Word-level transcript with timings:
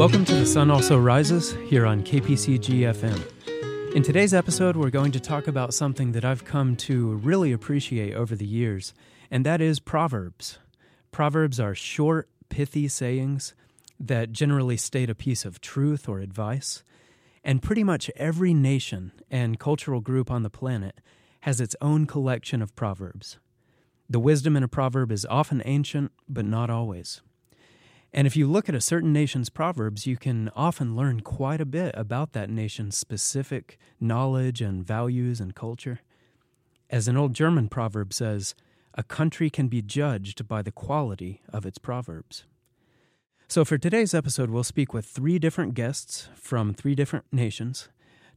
Welcome 0.00 0.24
to 0.24 0.34
The 0.34 0.46
Sun 0.46 0.70
Also 0.70 0.98
Rises 0.98 1.52
here 1.68 1.84
on 1.84 2.02
KPCG 2.02 2.88
FM. 2.88 3.94
In 3.94 4.02
today's 4.02 4.32
episode, 4.32 4.74
we're 4.74 4.88
going 4.88 5.12
to 5.12 5.20
talk 5.20 5.46
about 5.46 5.74
something 5.74 6.12
that 6.12 6.24
I've 6.24 6.42
come 6.42 6.74
to 6.76 7.16
really 7.16 7.52
appreciate 7.52 8.14
over 8.14 8.34
the 8.34 8.46
years, 8.46 8.94
and 9.30 9.44
that 9.44 9.60
is 9.60 9.78
proverbs. 9.78 10.58
Proverbs 11.12 11.60
are 11.60 11.74
short, 11.74 12.30
pithy 12.48 12.88
sayings 12.88 13.54
that 14.00 14.32
generally 14.32 14.78
state 14.78 15.10
a 15.10 15.14
piece 15.14 15.44
of 15.44 15.60
truth 15.60 16.08
or 16.08 16.20
advice. 16.20 16.82
And 17.44 17.62
pretty 17.62 17.84
much 17.84 18.10
every 18.16 18.54
nation 18.54 19.12
and 19.30 19.60
cultural 19.60 20.00
group 20.00 20.30
on 20.30 20.42
the 20.42 20.48
planet 20.48 21.02
has 21.40 21.60
its 21.60 21.76
own 21.82 22.06
collection 22.06 22.62
of 22.62 22.74
proverbs. 22.74 23.38
The 24.08 24.18
wisdom 24.18 24.56
in 24.56 24.62
a 24.62 24.66
proverb 24.66 25.12
is 25.12 25.26
often 25.28 25.60
ancient, 25.66 26.10
but 26.26 26.46
not 26.46 26.70
always. 26.70 27.20
And 28.12 28.26
if 28.26 28.36
you 28.36 28.48
look 28.48 28.68
at 28.68 28.74
a 28.74 28.80
certain 28.80 29.12
nation's 29.12 29.50
proverbs, 29.50 30.06
you 30.06 30.16
can 30.16 30.50
often 30.56 30.96
learn 30.96 31.20
quite 31.20 31.60
a 31.60 31.66
bit 31.66 31.94
about 31.96 32.32
that 32.32 32.50
nation's 32.50 32.96
specific 32.96 33.78
knowledge 34.00 34.60
and 34.60 34.84
values 34.84 35.40
and 35.40 35.54
culture. 35.54 36.00
As 36.88 37.06
an 37.06 37.16
old 37.16 37.34
German 37.34 37.68
proverb 37.68 38.12
says, 38.12 38.54
a 38.94 39.04
country 39.04 39.48
can 39.48 39.68
be 39.68 39.80
judged 39.80 40.48
by 40.48 40.62
the 40.62 40.72
quality 40.72 41.40
of 41.52 41.64
its 41.64 41.78
proverbs. 41.78 42.44
So, 43.46 43.64
for 43.64 43.78
today's 43.78 44.14
episode, 44.14 44.50
we'll 44.50 44.64
speak 44.64 44.92
with 44.92 45.06
three 45.06 45.38
different 45.38 45.74
guests 45.74 46.28
from 46.34 46.74
three 46.74 46.96
different 46.96 47.26
nations 47.32 47.88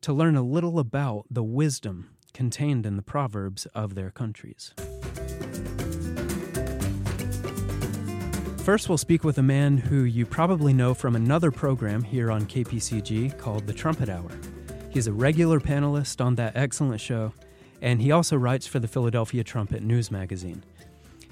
to 0.01 0.13
learn 0.13 0.35
a 0.35 0.43
little 0.43 0.79
about 0.79 1.25
the 1.29 1.43
wisdom 1.43 2.09
contained 2.33 2.85
in 2.85 2.95
the 2.95 3.03
proverbs 3.03 3.65
of 3.73 3.95
their 3.95 4.11
countries. 4.11 4.73
First, 8.63 8.88
we'll 8.88 8.98
speak 8.98 9.26
with 9.26 9.40
a 9.40 9.44
man 9.44 9.78
who 9.78 10.06
you 10.06 10.25
probably 10.25 10.72
know 10.72 10.94
from 10.94 11.17
another 11.17 11.52
program 11.52 12.02
here 12.02 12.31
on 12.31 12.45
KPCG 12.45 13.38
called 13.38 13.67
The 13.67 13.73
Trumpet 13.73 14.08
Hour. 14.08 14.31
He's 14.89 15.08
a 15.08 15.11
regular 15.11 15.59
panelist 15.59 16.23
on 16.23 16.36
that 16.36 16.55
excellent 16.55 17.02
show, 17.02 17.33
and 17.81 18.02
he 18.02 18.14
also 18.14 18.38
writes 18.38 18.66
for 18.66 18.80
the 18.80 18.88
Philadelphia 18.88 19.44
Trumpet 19.44 19.83
News 19.83 20.11
magazine. 20.11 20.64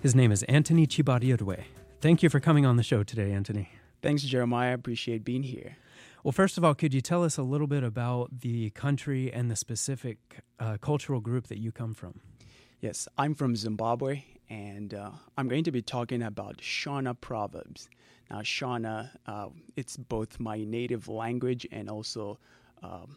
His 0.01 0.13
name 0.13 0.33
is 0.33 0.43
Anthony 0.43 0.85
Chibarirwe. 0.85 1.63
Thank 2.01 2.21
you 2.21 2.29
for 2.29 2.41
coming 2.41 2.65
on 2.65 2.75
the 2.75 2.83
show 2.83 3.01
today, 3.01 3.31
Anthony. 3.31 3.69
Thanks, 4.01 4.23
Jeremiah. 4.23 4.71
I 4.71 4.73
appreciate 4.73 5.23
being 5.23 5.43
here. 5.43 5.77
Well, 6.25 6.33
first 6.33 6.57
of 6.57 6.65
all, 6.65 6.75
could 6.75 6.93
you 6.93 6.99
tell 6.99 7.23
us 7.23 7.37
a 7.37 7.43
little 7.43 7.67
bit 7.67 7.81
about 7.81 8.41
the 8.41 8.71
country 8.71 9.31
and 9.31 9.49
the 9.49 9.55
specific 9.55 10.17
uh, 10.59 10.75
cultural 10.81 11.21
group 11.21 11.47
that 11.47 11.59
you 11.59 11.71
come 11.71 11.93
from? 11.93 12.19
Yes, 12.81 13.07
I'm 13.17 13.35
from 13.35 13.55
Zimbabwe, 13.55 14.23
and 14.51 14.93
uh, 14.93 15.11
I'm 15.37 15.47
going 15.47 15.63
to 15.63 15.71
be 15.71 15.81
talking 15.81 16.21
about 16.21 16.57
Shona 16.57 17.19
proverbs. 17.19 17.89
Now, 18.29 18.41
Shona, 18.41 19.09
uh, 19.25 19.47
it's 19.77 19.95
both 19.95 20.41
my 20.41 20.57
native 20.65 21.07
language 21.07 21.65
and 21.71 21.89
also 21.89 22.37
um, 22.83 23.15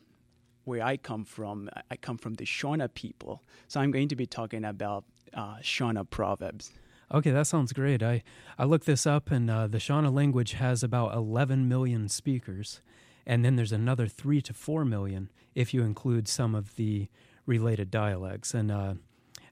where 0.62 0.80
I 0.80 0.96
come 0.96 1.24
from. 1.24 1.68
I 1.90 1.96
come 1.96 2.18
from 2.18 2.34
the 2.34 2.44
Shona 2.44 2.92
people, 2.94 3.42
so 3.66 3.80
I'm 3.80 3.90
going 3.90 4.06
to 4.08 4.16
be 4.16 4.26
talking 4.26 4.64
about 4.64 5.04
uh, 5.34 5.56
Shona 5.56 6.08
proverbs. 6.08 6.70
Okay, 7.12 7.32
that 7.32 7.48
sounds 7.48 7.72
great. 7.72 8.00
I, 8.00 8.22
I 8.56 8.64
looked 8.64 8.86
this 8.86 9.04
up, 9.04 9.32
and 9.32 9.50
uh, 9.50 9.66
the 9.66 9.78
Shona 9.78 10.14
language 10.14 10.52
has 10.52 10.84
about 10.84 11.14
11 11.14 11.68
million 11.68 12.08
speakers, 12.08 12.80
and 13.26 13.44
then 13.44 13.56
there's 13.56 13.72
another 13.72 14.06
3 14.06 14.40
to 14.42 14.54
4 14.54 14.84
million 14.84 15.30
if 15.56 15.74
you 15.74 15.82
include 15.82 16.28
some 16.28 16.54
of 16.54 16.76
the 16.76 17.08
related 17.44 17.90
dialects. 17.90 18.54
And 18.54 18.70
uh, 18.70 18.94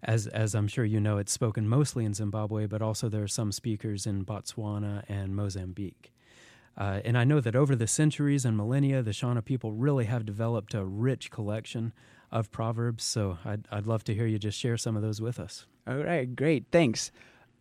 as 0.03 0.27
as 0.27 0.55
I'm 0.55 0.69
sure 0.69 0.85
you 0.85 1.01
know, 1.01 1.19
it's 1.19 1.33
spoken 1.33 1.69
mostly 1.69 2.05
in 2.05 2.15
Zimbabwe, 2.15 2.67
but 2.67 2.83
also 2.83 3.09
there 3.09 3.23
are 3.23 3.29
some 3.29 3.53
speakers 3.53 4.07
in 4.07 4.25
Botswana 4.25 5.05
and 5.09 5.35
Mozambique. 5.37 6.13
Uh, 6.77 7.01
and 7.05 7.19
I 7.19 7.25
know 7.25 7.41
that 7.41 7.55
over 7.55 7.77
the 7.77 7.87
centuries 7.87 8.45
and 8.45 8.57
millennia, 8.57 9.03
the 9.03 9.11
Shona 9.11 9.45
people 9.45 9.73
really 9.73 10.07
have 10.07 10.25
developed 10.25 10.75
a 10.75 10.85
rich 10.85 11.31
collection 11.31 11.93
of 12.31 12.51
proverbs. 12.51 13.05
So 13.05 13.39
I'd, 13.45 13.69
I'd 13.71 13.87
love 13.87 14.05
to 14.05 14.15
hear 14.15 14.27
you 14.27 14.39
just 14.39 14.59
share 14.59 14.79
some 14.79 14.97
of 14.97 15.03
those 15.03 15.21
with 15.21 15.39
us. 15.39 15.67
All 15.87 15.97
right, 15.97 16.35
great, 16.35 16.67
thanks. 16.73 17.13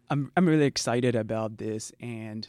I'm 0.09 0.31
I'm 0.35 0.47
really 0.47 0.65
excited 0.65 1.15
about 1.15 1.57
this, 1.57 1.91
and 2.01 2.47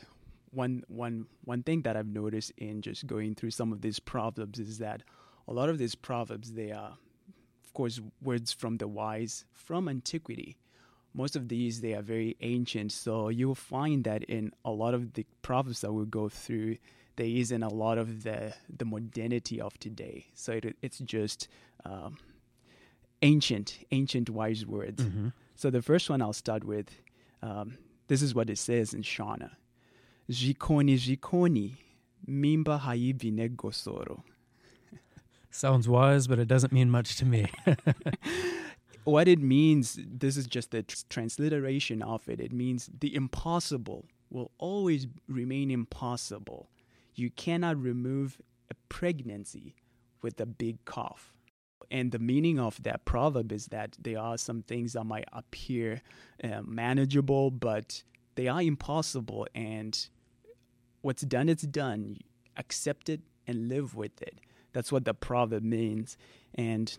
one 0.50 0.82
one 0.88 1.26
one 1.44 1.62
thing 1.62 1.82
that 1.82 1.97
I've 1.97 2.08
noticed 2.08 2.52
in 2.56 2.82
just 2.82 3.06
going 3.06 3.34
through 3.34 3.52
some 3.52 3.72
of 3.72 3.81
these 3.81 3.98
proverbs 4.00 4.58
is 4.58 4.78
that 4.78 5.02
a 5.48 5.52
lot 5.52 5.69
of 5.69 5.78
these 5.78 5.94
proverbs 5.94 6.52
they 6.52 6.72
are 6.72 6.98
of 7.72 7.75
course, 7.75 8.03
words 8.22 8.53
from 8.53 8.77
the 8.77 8.87
wise 8.87 9.47
from 9.55 9.88
antiquity. 9.88 10.59
Most 11.15 11.37
of 11.37 11.49
these 11.49 11.81
they 11.81 11.94
are 11.94 12.03
very 12.03 12.37
ancient, 12.43 12.93
so 12.93 13.31
you'll 13.31 13.55
find 13.55 14.05
that 14.05 14.22
in 14.25 14.53
a 14.62 14.71
lot 14.71 14.93
of 14.93 15.15
the 15.15 15.25
proverbs 15.41 15.81
that 15.81 15.91
we 15.91 16.05
go 16.05 16.28
through, 16.28 16.77
there 17.16 17.27
isn't 17.27 17.62
a 17.62 17.72
lot 17.72 17.97
of 17.97 18.25
the 18.25 18.53
the 18.69 18.84
modernity 18.84 19.59
of 19.59 19.78
today. 19.78 20.27
So 20.34 20.53
it, 20.53 20.77
it's 20.82 20.99
just 20.99 21.49
um, 21.87 22.19
ancient, 23.22 23.78
ancient 23.91 24.28
wise 24.28 24.66
words. 24.66 25.03
Mm-hmm. 25.03 25.28
So 25.55 25.71
the 25.71 25.81
first 25.81 26.11
one 26.11 26.21
I'll 26.21 26.34
start 26.34 26.65
with. 26.65 26.91
Um, 27.43 27.78
this 28.09 28.21
is 28.21 28.34
what 28.34 28.50
it 28.50 28.59
says 28.59 28.93
in 28.93 29.03
Shona. 29.03 29.53
Jikoni 30.31 30.99
jikoni, 30.99 31.72
mimba 32.28 32.78
haibine 32.81 33.56
gosoro. 33.56 34.25
Sounds 35.54 35.86
wise, 35.86 36.26
but 36.26 36.38
it 36.38 36.48
doesn't 36.48 36.72
mean 36.72 36.90
much 36.90 37.16
to 37.16 37.26
me. 37.26 37.46
what 39.04 39.28
it 39.28 39.38
means, 39.38 39.98
this 40.02 40.38
is 40.38 40.46
just 40.46 40.70
the 40.70 40.82
transliteration 40.82 42.02
of 42.02 42.26
it. 42.26 42.40
It 42.40 42.52
means 42.52 42.88
the 43.00 43.14
impossible 43.14 44.06
will 44.30 44.50
always 44.56 45.06
remain 45.28 45.70
impossible. 45.70 46.70
You 47.14 47.28
cannot 47.30 47.76
remove 47.76 48.40
a 48.70 48.74
pregnancy 48.88 49.76
with 50.22 50.40
a 50.40 50.46
big 50.46 50.82
cough. 50.86 51.34
And 51.90 52.12
the 52.12 52.19
meaning 52.19 52.58
of 52.58 52.82
that 52.84 53.04
proverb 53.04 53.52
is 53.52 53.66
that 53.66 53.98
there 54.00 54.19
are 54.19 54.38
some 54.38 54.62
things 54.62 54.94
that 54.94 55.04
might 55.04 55.28
appear 55.34 56.00
uh, 56.42 56.62
manageable, 56.64 57.50
but 57.50 58.02
they 58.36 58.48
are 58.48 58.62
impossible. 58.62 59.46
And 59.54 60.08
what's 61.02 61.24
done, 61.24 61.50
it's 61.50 61.64
done. 61.64 62.16
Accept 62.56 63.10
it 63.10 63.20
and 63.46 63.69
live 63.69 63.94
with 63.94 64.22
it. 64.22 64.40
That's 64.72 64.91
what 64.91 65.05
the 65.05 65.15
proverb 65.15 65.62
means. 65.62 66.16
And 66.55 66.97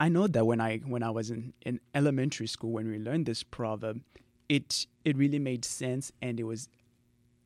I 0.00 0.08
know 0.08 0.26
that 0.26 0.44
when 0.44 0.60
I 0.60 0.78
when 0.78 1.02
I 1.02 1.10
was 1.10 1.30
in, 1.30 1.52
in 1.64 1.80
elementary 1.94 2.46
school 2.46 2.72
when 2.72 2.90
we 2.90 2.98
learned 2.98 3.26
this 3.26 3.42
proverb, 3.42 4.00
it 4.48 4.86
it 5.04 5.16
really 5.16 5.38
made 5.38 5.64
sense 5.64 6.12
and 6.20 6.40
it 6.40 6.44
was 6.44 6.68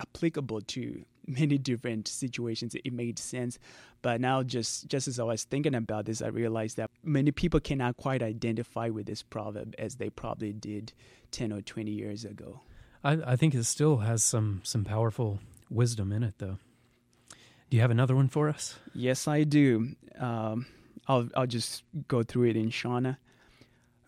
applicable 0.01 0.61
to 0.61 1.05
many 1.27 1.59
different 1.71 2.09
situations. 2.09 2.75
It 2.75 2.93
made 2.93 3.19
sense. 3.19 3.59
But 4.03 4.21
now 4.21 4.43
just 4.43 4.89
just 4.89 5.09
as 5.09 5.19
I 5.19 5.25
was 5.25 5.45
thinking 5.45 5.75
about 5.75 6.07
this, 6.07 6.23
I 6.23 6.29
realized 6.29 6.77
that 6.77 6.91
many 7.03 7.31
people 7.31 7.61
cannot 7.61 7.97
quite 7.97 8.23
identify 8.23 8.89
with 8.89 9.07
this 9.07 9.23
proverb 9.23 9.75
as 9.79 9.97
they 9.97 10.11
probably 10.11 10.53
did 10.53 10.93
ten 11.31 11.53
or 11.53 11.61
twenty 11.61 11.93
years 11.93 12.25
ago. 12.25 12.61
I, 13.05 13.33
I 13.33 13.37
think 13.37 13.55
it 13.55 13.65
still 13.65 13.99
has 13.99 14.25
some 14.25 14.61
some 14.65 14.85
powerful 14.85 15.41
wisdom 15.69 16.13
in 16.13 16.23
it 16.23 16.35
though. 16.39 16.59
Do 17.69 17.77
you 17.77 17.81
have 17.81 17.91
another 17.91 18.15
one 18.15 18.29
for 18.29 18.49
us? 18.49 18.77
Yes, 18.95 19.27
I 19.27 19.43
do. 19.43 19.97
Um, 20.19 20.67
I'll 21.09 21.29
I'll 21.35 21.49
just 21.49 21.83
go 22.07 22.23
through 22.23 22.51
it 22.51 22.57
in 22.57 22.71
Shona. 22.71 23.17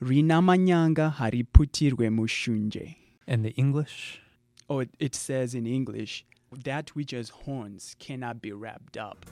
Rinamanyanga 0.00 1.16
hariputirwe 1.16 2.08
mushunje. 2.08 2.94
And 3.26 3.44
the 3.44 3.50
English? 3.50 4.22
Oh, 4.70 4.78
it, 4.78 4.90
it 5.00 5.14
says 5.16 5.54
in 5.54 5.66
English, 5.66 6.24
that 6.52 6.94
which 6.94 7.10
has 7.10 7.30
horns 7.30 7.96
cannot 7.98 8.40
be 8.40 8.52
wrapped 8.52 8.96
up. 8.96 9.26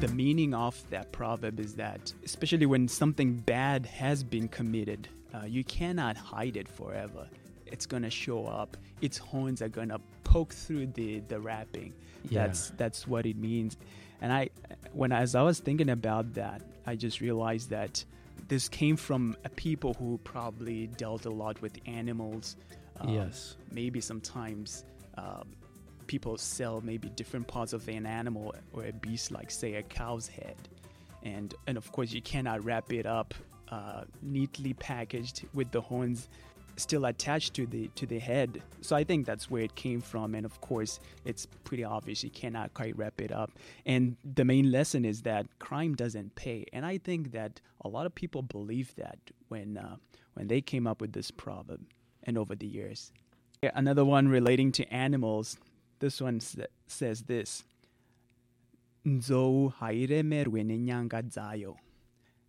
The 0.00 0.08
meaning 0.14 0.54
of 0.54 0.82
that 0.90 1.12
proverb 1.12 1.60
is 1.60 1.74
that, 1.74 2.12
especially 2.24 2.66
when 2.66 2.88
something 2.88 3.34
bad 3.34 3.86
has 3.86 4.24
been 4.24 4.48
committed, 4.48 5.08
uh, 5.34 5.44
you 5.46 5.62
cannot 5.62 6.16
hide 6.16 6.56
it 6.56 6.68
forever 6.68 7.28
it's 7.72 7.86
gonna 7.86 8.10
show 8.10 8.46
up. 8.46 8.76
Its 9.00 9.18
horns 9.18 9.62
are 9.62 9.68
gonna 9.68 9.98
poke 10.24 10.52
through 10.52 10.88
the 10.88 11.20
the 11.20 11.40
wrapping. 11.40 11.92
Yeah. 12.28 12.46
That's 12.46 12.70
that's 12.76 13.08
what 13.08 13.26
it 13.26 13.36
means. 13.36 13.76
And 14.20 14.32
I, 14.32 14.50
when 14.92 15.10
as 15.10 15.34
I 15.34 15.42
was 15.42 15.58
thinking 15.58 15.90
about 15.90 16.34
that, 16.34 16.62
I 16.86 16.94
just 16.94 17.20
realized 17.20 17.70
that 17.70 18.04
this 18.48 18.68
came 18.68 18.96
from 18.96 19.36
a 19.44 19.48
people 19.48 19.94
who 19.94 20.18
probably 20.22 20.86
dealt 20.86 21.26
a 21.26 21.30
lot 21.30 21.60
with 21.60 21.72
animals. 21.86 22.56
Um, 23.00 23.08
yes. 23.08 23.56
Maybe 23.72 24.00
sometimes 24.00 24.84
um, 25.16 25.48
people 26.06 26.38
sell 26.38 26.80
maybe 26.82 27.08
different 27.08 27.48
parts 27.48 27.72
of 27.72 27.88
an 27.88 28.06
animal 28.06 28.54
or 28.72 28.84
a 28.84 28.92
beast, 28.92 29.32
like 29.32 29.50
say 29.50 29.74
a 29.74 29.82
cow's 29.82 30.28
head, 30.28 30.56
and 31.22 31.54
and 31.66 31.76
of 31.76 31.90
course 31.90 32.12
you 32.12 32.22
cannot 32.22 32.64
wrap 32.64 32.92
it 32.92 33.06
up 33.06 33.34
uh, 33.72 34.04
neatly 34.20 34.74
packaged 34.74 35.46
with 35.54 35.70
the 35.70 35.80
horns 35.80 36.28
still 36.76 37.04
attached 37.04 37.54
to 37.54 37.66
the 37.66 37.88
to 37.94 38.06
the 38.06 38.18
head. 38.18 38.62
So 38.80 38.96
I 38.96 39.04
think 39.04 39.26
that's 39.26 39.50
where 39.50 39.62
it 39.62 39.74
came 39.74 40.00
from. 40.00 40.34
And 40.34 40.44
of 40.46 40.60
course, 40.60 41.00
it's 41.24 41.46
pretty 41.64 41.84
obvious 41.84 42.24
you 42.24 42.30
cannot 42.30 42.74
quite 42.74 42.96
wrap 42.96 43.20
it 43.20 43.32
up. 43.32 43.50
And 43.86 44.16
the 44.24 44.44
main 44.44 44.70
lesson 44.70 45.04
is 45.04 45.22
that 45.22 45.46
crime 45.58 45.94
doesn't 45.94 46.34
pay. 46.34 46.64
And 46.72 46.84
I 46.86 46.98
think 46.98 47.32
that 47.32 47.60
a 47.84 47.88
lot 47.88 48.06
of 48.06 48.14
people 48.14 48.42
believe 48.42 48.94
that 48.96 49.18
when 49.48 49.76
uh, 49.76 49.96
when 50.34 50.48
they 50.48 50.60
came 50.60 50.86
up 50.86 51.00
with 51.00 51.12
this 51.12 51.30
proverb, 51.30 51.80
and 52.24 52.38
over 52.38 52.54
the 52.54 52.66
years. 52.66 53.12
Another 53.62 54.04
one 54.04 54.28
relating 54.28 54.72
to 54.72 54.92
animals. 54.92 55.56
This 55.98 56.20
one 56.20 56.40
sa- 56.40 56.62
says 56.86 57.22
this. 57.22 57.64
Nzou 59.06 59.72
haire. 59.74 60.22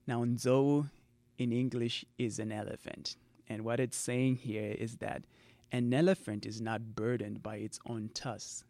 Now, 0.06 0.26
nzou 0.26 0.90
in 1.38 1.52
English 1.52 2.06
is 2.18 2.40
an 2.40 2.52
elephant. 2.52 3.16
And 3.48 3.64
what 3.64 3.80
it's 3.80 3.98
saying 3.98 4.38
here 4.38 4.76
is 4.78 4.98
that 4.98 5.24
an 5.72 5.94
elephant 5.94 6.46
is 6.46 6.62
not 6.62 6.96
burdened 6.96 7.42
by 7.42 7.58
its 7.58 7.80
own 7.88 8.10
tusks. 8.14 8.64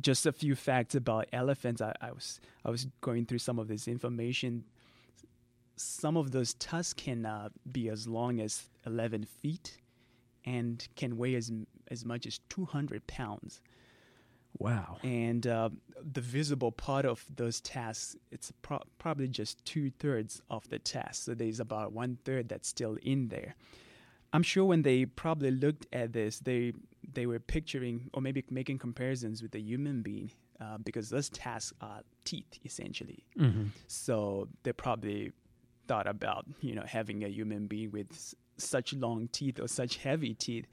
Just 0.00 0.26
a 0.26 0.32
few 0.32 0.54
facts 0.54 0.94
about 0.94 1.26
elephants. 1.32 1.80
I, 1.80 1.94
I 2.00 2.12
was 2.12 2.40
I 2.64 2.70
was 2.70 2.86
going 3.00 3.26
through 3.26 3.38
some 3.38 3.58
of 3.58 3.68
this 3.68 3.88
information. 3.88 4.64
Some 5.76 6.16
of 6.16 6.30
those 6.30 6.54
tusks 6.54 6.92
can 6.92 7.24
uh, 7.24 7.48
be 7.70 7.88
as 7.88 8.06
long 8.06 8.40
as 8.40 8.64
11 8.84 9.24
feet 9.24 9.78
and 10.44 10.86
can 10.96 11.16
weigh 11.16 11.34
as 11.36 11.50
as 11.90 12.04
much 12.04 12.26
as 12.26 12.38
200 12.50 13.06
pounds. 13.06 13.60
Wow. 14.58 14.98
And 15.02 15.46
uh, 15.46 15.70
the 16.12 16.20
visible 16.20 16.72
part 16.72 17.04
of 17.04 17.24
those 17.34 17.60
tasks, 17.60 18.16
it's 18.30 18.52
pro- 18.62 18.82
probably 18.98 19.28
just 19.28 19.64
two 19.64 19.90
thirds 19.90 20.42
of 20.50 20.68
the 20.68 20.78
task. 20.78 21.24
So 21.24 21.34
there's 21.34 21.60
about 21.60 21.92
one 21.92 22.18
third 22.24 22.48
that's 22.48 22.68
still 22.68 22.96
in 23.02 23.28
there. 23.28 23.54
I'm 24.32 24.42
sure 24.42 24.64
when 24.64 24.82
they 24.82 25.06
probably 25.06 25.50
looked 25.50 25.86
at 25.92 26.12
this, 26.12 26.38
they 26.40 26.72
they 27.14 27.26
were 27.26 27.38
picturing 27.38 28.10
or 28.12 28.20
maybe 28.20 28.44
making 28.50 28.78
comparisons 28.78 29.40
with 29.42 29.52
the 29.52 29.60
human 29.60 30.02
being 30.02 30.30
uh, 30.60 30.76
because 30.84 31.08
those 31.08 31.28
tasks 31.30 31.72
are 31.80 32.02
teeth 32.24 32.58
essentially. 32.64 33.24
hmm 33.36 33.66
So 33.86 34.48
they 34.64 34.72
probably 34.72 35.32
thought 35.86 36.06
about 36.06 36.44
you 36.60 36.74
know 36.74 36.84
having 36.86 37.24
a 37.24 37.28
human 37.28 37.66
being 37.66 37.90
with 37.90 38.12
s- 38.12 38.34
such 38.58 38.92
long 38.92 39.28
teeth 39.32 39.58
or 39.60 39.68
such 39.68 39.96
heavy 39.98 40.34
teeth. 40.34 40.66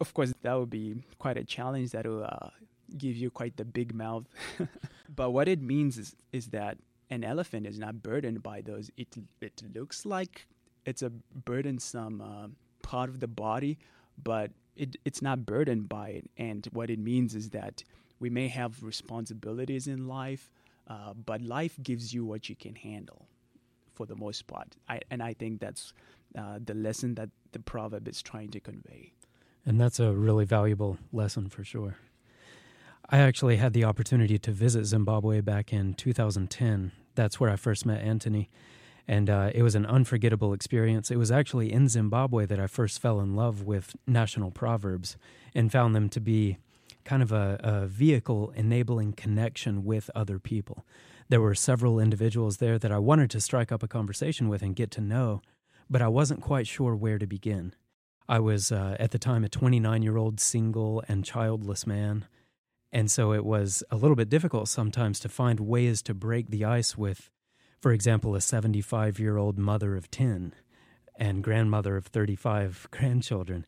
Of 0.00 0.12
course, 0.12 0.34
that 0.42 0.54
would 0.54 0.70
be 0.70 0.96
quite 1.18 1.36
a 1.36 1.44
challenge. 1.44 1.92
That 1.92 2.06
will 2.06 2.24
uh, 2.24 2.50
give 2.98 3.16
you 3.16 3.30
quite 3.30 3.56
the 3.56 3.64
big 3.64 3.94
mouth. 3.94 4.24
but 5.14 5.30
what 5.30 5.46
it 5.48 5.60
means 5.62 5.98
is 5.98 6.16
is 6.32 6.48
that 6.48 6.78
an 7.10 7.22
elephant 7.22 7.66
is 7.66 7.78
not 7.78 8.02
burdened 8.02 8.42
by 8.42 8.60
those. 8.62 8.90
It 8.96 9.08
it 9.40 9.62
looks 9.74 10.04
like 10.04 10.48
it's 10.84 11.02
a 11.02 11.10
burdensome 11.44 12.20
uh, 12.20 12.48
part 12.94 13.08
of 13.08 13.18
the 13.18 13.32
body, 13.48 13.76
but 14.22 14.52
it 14.76 14.90
it's 15.04 15.20
not 15.28 15.44
burdened 15.52 15.88
by 15.88 16.08
it. 16.18 16.30
And 16.36 16.68
what 16.72 16.88
it 16.90 17.00
means 17.12 17.34
is 17.34 17.50
that 17.50 17.82
we 18.20 18.30
may 18.30 18.48
have 18.60 18.72
responsibilities 18.92 19.84
in 19.94 20.06
life, 20.06 20.44
uh, 20.86 21.12
but 21.30 21.38
life 21.42 21.74
gives 21.82 22.14
you 22.14 22.24
what 22.24 22.48
you 22.48 22.56
can 22.64 22.76
handle, 22.76 23.22
for 23.96 24.06
the 24.06 24.14
most 24.14 24.46
part. 24.46 24.76
I, 24.88 25.00
and 25.10 25.20
I 25.30 25.32
think 25.40 25.60
that's 25.60 25.92
uh, 26.38 26.58
the 26.64 26.74
lesson 26.74 27.16
that 27.16 27.30
the 27.50 27.58
proverb 27.58 28.06
is 28.06 28.22
trying 28.22 28.50
to 28.50 28.60
convey. 28.60 29.12
And 29.66 29.80
that's 29.80 29.98
a 29.98 30.12
really 30.12 30.44
valuable 30.44 30.98
lesson 31.12 31.48
for 31.48 31.64
sure. 31.64 31.96
I 33.10 33.18
actually 33.18 33.56
had 33.56 33.72
the 33.72 33.84
opportunity 33.84 34.38
to 34.38 34.52
visit 34.52 34.84
Zimbabwe 34.84 35.40
back 35.40 35.72
in 35.72 35.94
2010. 35.94 36.92
That's 37.14 37.40
where 37.40 37.50
I 37.50 37.56
first 37.56 37.84
met 37.84 38.00
Anthony. 38.02 38.50
And 39.06 39.28
uh, 39.28 39.50
it 39.54 39.62
was 39.62 39.74
an 39.74 39.84
unforgettable 39.86 40.52
experience. 40.52 41.10
It 41.10 41.18
was 41.18 41.30
actually 41.30 41.72
in 41.72 41.88
Zimbabwe 41.88 42.46
that 42.46 42.58
I 42.58 42.66
first 42.66 43.00
fell 43.00 43.20
in 43.20 43.36
love 43.36 43.62
with 43.62 43.94
national 44.06 44.50
proverbs 44.50 45.16
and 45.54 45.70
found 45.70 45.94
them 45.94 46.08
to 46.10 46.20
be 46.20 46.58
kind 47.04 47.22
of 47.22 47.32
a, 47.32 47.60
a 47.62 47.86
vehicle 47.86 48.50
enabling 48.56 49.12
connection 49.12 49.84
with 49.84 50.10
other 50.14 50.38
people. 50.38 50.84
There 51.28 51.40
were 51.40 51.54
several 51.54 52.00
individuals 52.00 52.58
there 52.58 52.78
that 52.78 52.92
I 52.92 52.98
wanted 52.98 53.30
to 53.30 53.40
strike 53.40 53.72
up 53.72 53.82
a 53.82 53.88
conversation 53.88 54.48
with 54.48 54.62
and 54.62 54.76
get 54.76 54.90
to 54.92 55.00
know, 55.00 55.42
but 55.88 56.02
I 56.02 56.08
wasn't 56.08 56.40
quite 56.40 56.66
sure 56.66 56.94
where 56.94 57.18
to 57.18 57.26
begin. 57.26 57.74
I 58.28 58.38
was 58.40 58.72
uh, 58.72 58.96
at 58.98 59.10
the 59.10 59.18
time 59.18 59.44
a 59.44 59.48
29 59.48 60.02
year 60.02 60.16
old 60.16 60.40
single 60.40 61.02
and 61.08 61.24
childless 61.24 61.86
man. 61.86 62.26
And 62.92 63.10
so 63.10 63.32
it 63.32 63.44
was 63.44 63.82
a 63.90 63.96
little 63.96 64.16
bit 64.16 64.28
difficult 64.28 64.68
sometimes 64.68 65.18
to 65.20 65.28
find 65.28 65.60
ways 65.60 66.00
to 66.02 66.14
break 66.14 66.48
the 66.48 66.64
ice 66.64 66.96
with, 66.96 67.30
for 67.84 67.92
example, 67.92 68.34
a 68.34 68.40
75 68.40 69.20
year 69.20 69.36
old 69.36 69.58
mother 69.58 69.94
of 69.94 70.10
10 70.10 70.54
and 71.18 71.44
grandmother 71.44 71.98
of 71.98 72.06
35 72.06 72.88
grandchildren. 72.90 73.66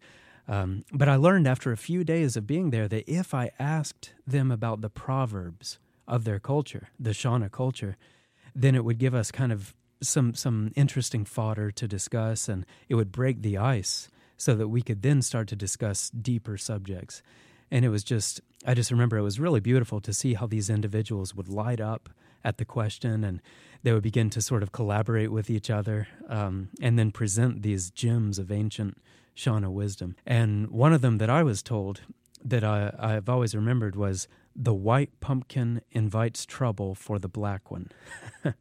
Um, 0.49 0.87
but 0.91 1.07
I 1.07 1.17
learned 1.17 1.47
after 1.47 1.71
a 1.71 1.77
few 1.77 2.03
days 2.03 2.35
of 2.35 2.47
being 2.47 2.71
there 2.71 2.89
that 2.89 3.05
if 3.07 3.35
I 3.35 3.51
asked 3.59 4.15
them 4.27 4.51
about 4.51 4.81
the 4.81 4.89
proverbs 4.89 5.79
of 6.09 6.25
their 6.25 6.39
culture, 6.39 6.89
the 6.99 7.11
Shona 7.11 7.53
culture, 7.53 7.99
then 8.55 8.75
it 8.75 8.87
would 8.87 8.97
give 8.97 9.15
us 9.15 9.31
kind 9.31 9.53
of 9.53 9.75
some 10.01 10.33
some 10.33 10.73
interesting 10.75 11.27
fodder 11.27 11.71
to 11.73 11.87
discuss, 11.87 12.49
and 12.49 12.65
it 12.89 12.95
would 12.95 13.13
break 13.13 13.43
the 13.43 13.59
ice 13.59 14.09
so 14.39 14.55
that 14.55 14.69
we 14.69 14.81
could 14.81 15.03
then 15.03 15.21
start 15.21 15.47
to 15.49 15.57
discuss 15.57 16.09
deeper 16.09 16.57
subjects. 16.57 17.23
And 17.71 17.85
it 17.85 17.91
was 17.91 18.03
just, 18.03 18.41
I 18.65 18.73
just 18.73 18.91
remember 18.91 19.19
it 19.19 19.23
was 19.23 19.39
really 19.39 19.61
beautiful 19.61 20.01
to 20.01 20.15
see 20.15 20.33
how 20.33 20.47
these 20.47 20.71
individuals 20.71 21.35
would 21.35 21.51
light 21.51 21.83
up 21.83 22.09
at 22.47 22.59
the 22.59 22.65
question 22.65 23.25
and 23.25 23.43
they 23.83 23.93
would 23.93 24.05
begin 24.05 24.31
to 24.31 24.41
sort 24.41 24.63
of 24.63 24.73
collaborate 24.73 25.33
with 25.33 25.51
each 25.51 25.69
other 25.69 26.09
um, 26.29 26.71
and 26.81 26.99
then 26.99 27.11
present 27.11 27.63
these 27.63 27.91
gems 27.91 28.39
of 28.39 28.51
ancient 28.51 28.97
Shona 29.37 29.71
wisdom. 29.71 30.17
And 30.25 30.69
one 30.71 30.93
of 30.93 31.03
them 31.03 31.19
that 31.19 31.29
I 31.29 31.43
was 31.43 31.63
told 31.63 32.03
that 32.45 32.63
I, 32.65 32.95
I've 32.99 33.29
always 33.29 33.55
remembered 33.55 33.97
was 33.97 34.29
the 34.55 34.73
white 34.73 35.11
pumpkin 35.21 35.83
invites 35.91 36.47
trouble 36.47 36.95
for 36.95 37.19
the 37.19 37.29
black 37.29 37.71
one. 37.71 37.91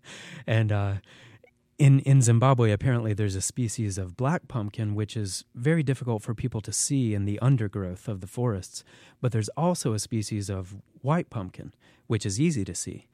and 0.47 0.71
uh, 0.71 0.93
in 1.77 1.99
in 1.99 2.21
Zimbabwe, 2.21 2.71
apparently 2.71 3.13
there's 3.13 3.35
a 3.35 3.41
species 3.41 3.97
of 3.97 4.17
black 4.17 4.47
pumpkin 4.47 4.95
which 4.95 5.15
is 5.15 5.45
very 5.53 5.83
difficult 5.83 6.23
for 6.23 6.33
people 6.33 6.61
to 6.61 6.73
see 6.73 7.13
in 7.13 7.25
the 7.25 7.39
undergrowth 7.39 8.07
of 8.07 8.19
the 8.21 8.27
forests. 8.27 8.83
But 9.21 9.31
there's 9.31 9.49
also 9.49 9.93
a 9.93 9.99
species 9.99 10.49
of 10.49 10.75
white 11.01 11.29
pumpkin 11.29 11.73
which 12.07 12.25
is 12.25 12.39
easy 12.39 12.65
to 12.65 12.75
see. 12.75 13.07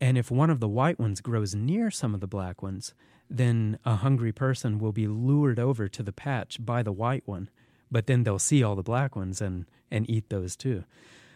And 0.00 0.18
if 0.18 0.30
one 0.30 0.50
of 0.50 0.60
the 0.60 0.68
white 0.68 0.98
ones 0.98 1.20
grows 1.20 1.54
near 1.54 1.90
some 1.90 2.14
of 2.14 2.20
the 2.20 2.26
black 2.26 2.62
ones, 2.62 2.94
then 3.30 3.78
a 3.84 3.96
hungry 3.96 4.32
person 4.32 4.78
will 4.78 4.92
be 4.92 5.06
lured 5.06 5.58
over 5.58 5.88
to 5.88 6.02
the 6.02 6.12
patch 6.12 6.64
by 6.64 6.82
the 6.82 6.92
white 6.92 7.22
one, 7.26 7.48
but 7.90 8.06
then 8.06 8.22
they'll 8.22 8.38
see 8.38 8.62
all 8.62 8.76
the 8.76 8.82
black 8.82 9.16
ones 9.16 9.40
and 9.40 9.66
and 9.90 10.08
eat 10.10 10.28
those 10.28 10.56
too. 10.56 10.84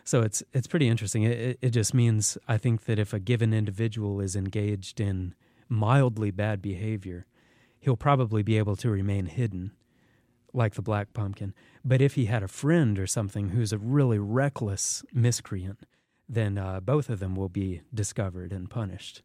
So 0.04 0.22
it's 0.22 0.42
it's 0.52 0.66
pretty 0.66 0.88
interesting. 0.88 1.22
It, 1.22 1.58
it, 1.60 1.70
just 1.70 1.94
means 1.94 2.36
I 2.48 2.58
think 2.58 2.84
that 2.84 2.98
if 2.98 3.12
a 3.12 3.20
given 3.20 3.52
individual 3.52 4.20
is 4.20 4.34
engaged 4.34 5.00
in 5.00 5.34
mildly 5.68 6.30
bad 6.30 6.60
behavior, 6.60 7.26
he'll 7.78 7.96
probably 7.96 8.42
be 8.42 8.58
able 8.58 8.76
to 8.76 8.90
remain 8.90 9.26
hidden, 9.26 9.72
like 10.52 10.74
the 10.74 10.82
black 10.82 11.12
pumpkin. 11.12 11.54
But 11.84 12.00
if 12.00 12.14
he 12.14 12.26
had 12.26 12.42
a 12.42 12.48
friend 12.48 12.98
or 12.98 13.06
something 13.06 13.50
who's 13.50 13.72
a 13.72 13.78
really 13.78 14.18
reckless 14.18 15.04
miscreant, 15.12 15.86
then 16.32 16.56
uh, 16.58 16.78
both 16.80 17.10
of 17.10 17.18
them 17.18 17.34
will 17.34 17.48
be 17.48 17.80
discovered 17.92 18.52
and 18.52 18.70
punished. 18.70 19.22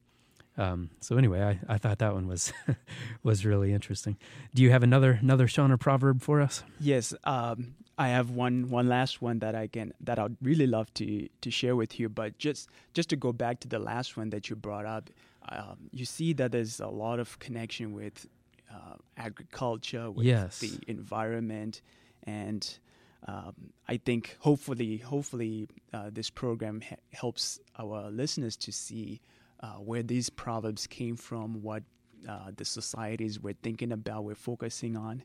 Um, 0.57 0.89
so 1.01 1.17
anyway, 1.17 1.41
I, 1.41 1.73
I 1.75 1.77
thought 1.77 1.99
that 1.99 2.13
one 2.13 2.27
was 2.27 2.51
was 3.23 3.45
really 3.45 3.73
interesting. 3.73 4.17
Do 4.53 4.63
you 4.63 4.71
have 4.71 4.83
another 4.83 5.11
another 5.21 5.47
Shona 5.47 5.77
proverb 5.79 6.21
for 6.21 6.41
us? 6.41 6.63
Yes, 6.79 7.13
um, 7.25 7.75
I 7.97 8.07
have 8.07 8.29
one 8.31 8.69
one 8.69 8.87
last 8.87 9.21
one 9.21 9.39
that 9.39 9.53
I 9.53 9.67
can 9.67 9.93
that 9.99 10.17
I'd 10.17 10.37
really 10.41 10.65
love 10.67 10.93
to 10.95 11.27
to 11.41 11.51
share 11.51 11.75
with 11.75 11.99
you. 11.99 12.07
But 12.09 12.37
just 12.37 12.69
just 12.93 13.09
to 13.09 13.17
go 13.17 13.33
back 13.33 13.59
to 13.61 13.67
the 13.67 13.79
last 13.79 14.15
one 14.17 14.29
that 14.29 14.49
you 14.49 14.55
brought 14.55 14.85
up, 14.85 15.09
um, 15.49 15.89
you 15.91 16.05
see 16.05 16.31
that 16.33 16.51
there's 16.53 16.79
a 16.79 16.87
lot 16.87 17.19
of 17.19 17.37
connection 17.39 17.91
with 17.93 18.25
uh, 18.71 18.95
agriculture, 19.17 20.09
with 20.09 20.25
Yes. 20.25 20.59
the 20.59 20.79
environment, 20.87 21.81
and 22.23 22.79
um, 23.27 23.53
I 23.87 23.97
think 23.97 24.37
hopefully 24.39 24.97
hopefully 24.97 25.67
uh, 25.93 26.09
this 26.11 26.29
program 26.29 26.81
ha- 26.81 26.95
helps 27.11 27.59
our 27.79 28.09
listeners 28.11 28.55
to 28.57 28.71
see 28.71 29.21
uh, 29.61 29.73
where 29.73 30.03
these 30.03 30.29
proverbs 30.29 30.85
came 30.85 31.15
from, 31.15 31.63
what 31.63 31.83
uh, 32.29 32.51
the 32.55 32.65
societies 32.65 33.39
we're 33.39 33.55
thinking 33.63 33.91
about, 33.91 34.23
we're 34.23 34.35
focusing 34.35 34.95
on. 34.95 35.23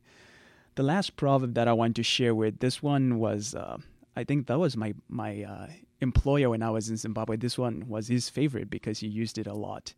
The 0.76 0.83
last 0.83 1.16
proverb 1.16 1.54
that 1.54 1.69
I 1.69 1.73
want 1.73 1.97
to 1.97 2.02
share 2.02 2.35
with 2.35 2.61
this 2.61 2.83
one 2.83 3.19
was, 3.19 3.54
uh, 3.54 3.78
I 4.16 4.25
think 4.25 4.47
that 4.47 4.59
was 4.59 4.76
my 4.76 4.95
my 5.09 5.42
uh, 5.42 5.66
employer 6.00 6.50
when 6.50 6.62
I 6.62 6.71
was 6.71 6.88
in 6.88 6.97
Zimbabwe. 6.97 7.37
This 7.37 7.59
one 7.59 7.87
was 7.88 8.09
his 8.09 8.28
favorite 8.28 8.71
because 8.71 9.00
he 9.00 9.09
used 9.09 9.37
it 9.37 9.47
a 9.47 9.54
lot. 9.54 9.95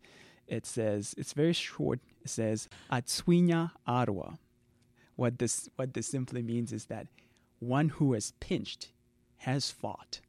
It 0.47 0.65
says 0.65 1.15
it's 1.17 1.33
very 1.33 1.53
short. 1.53 1.99
It 2.21 2.29
says 2.29 2.67
"Atswinya 2.91 3.71
arwa." 3.87 4.37
What 5.15 5.39
this 5.39 5.69
what 5.77 5.93
this 5.93 6.07
simply 6.07 6.41
means 6.41 6.73
is 6.73 6.85
that 6.85 7.07
one 7.63 7.89
who 7.89 8.13
has 8.13 8.33
pinched 8.39 8.89
has 9.37 9.71
fought. 9.71 10.19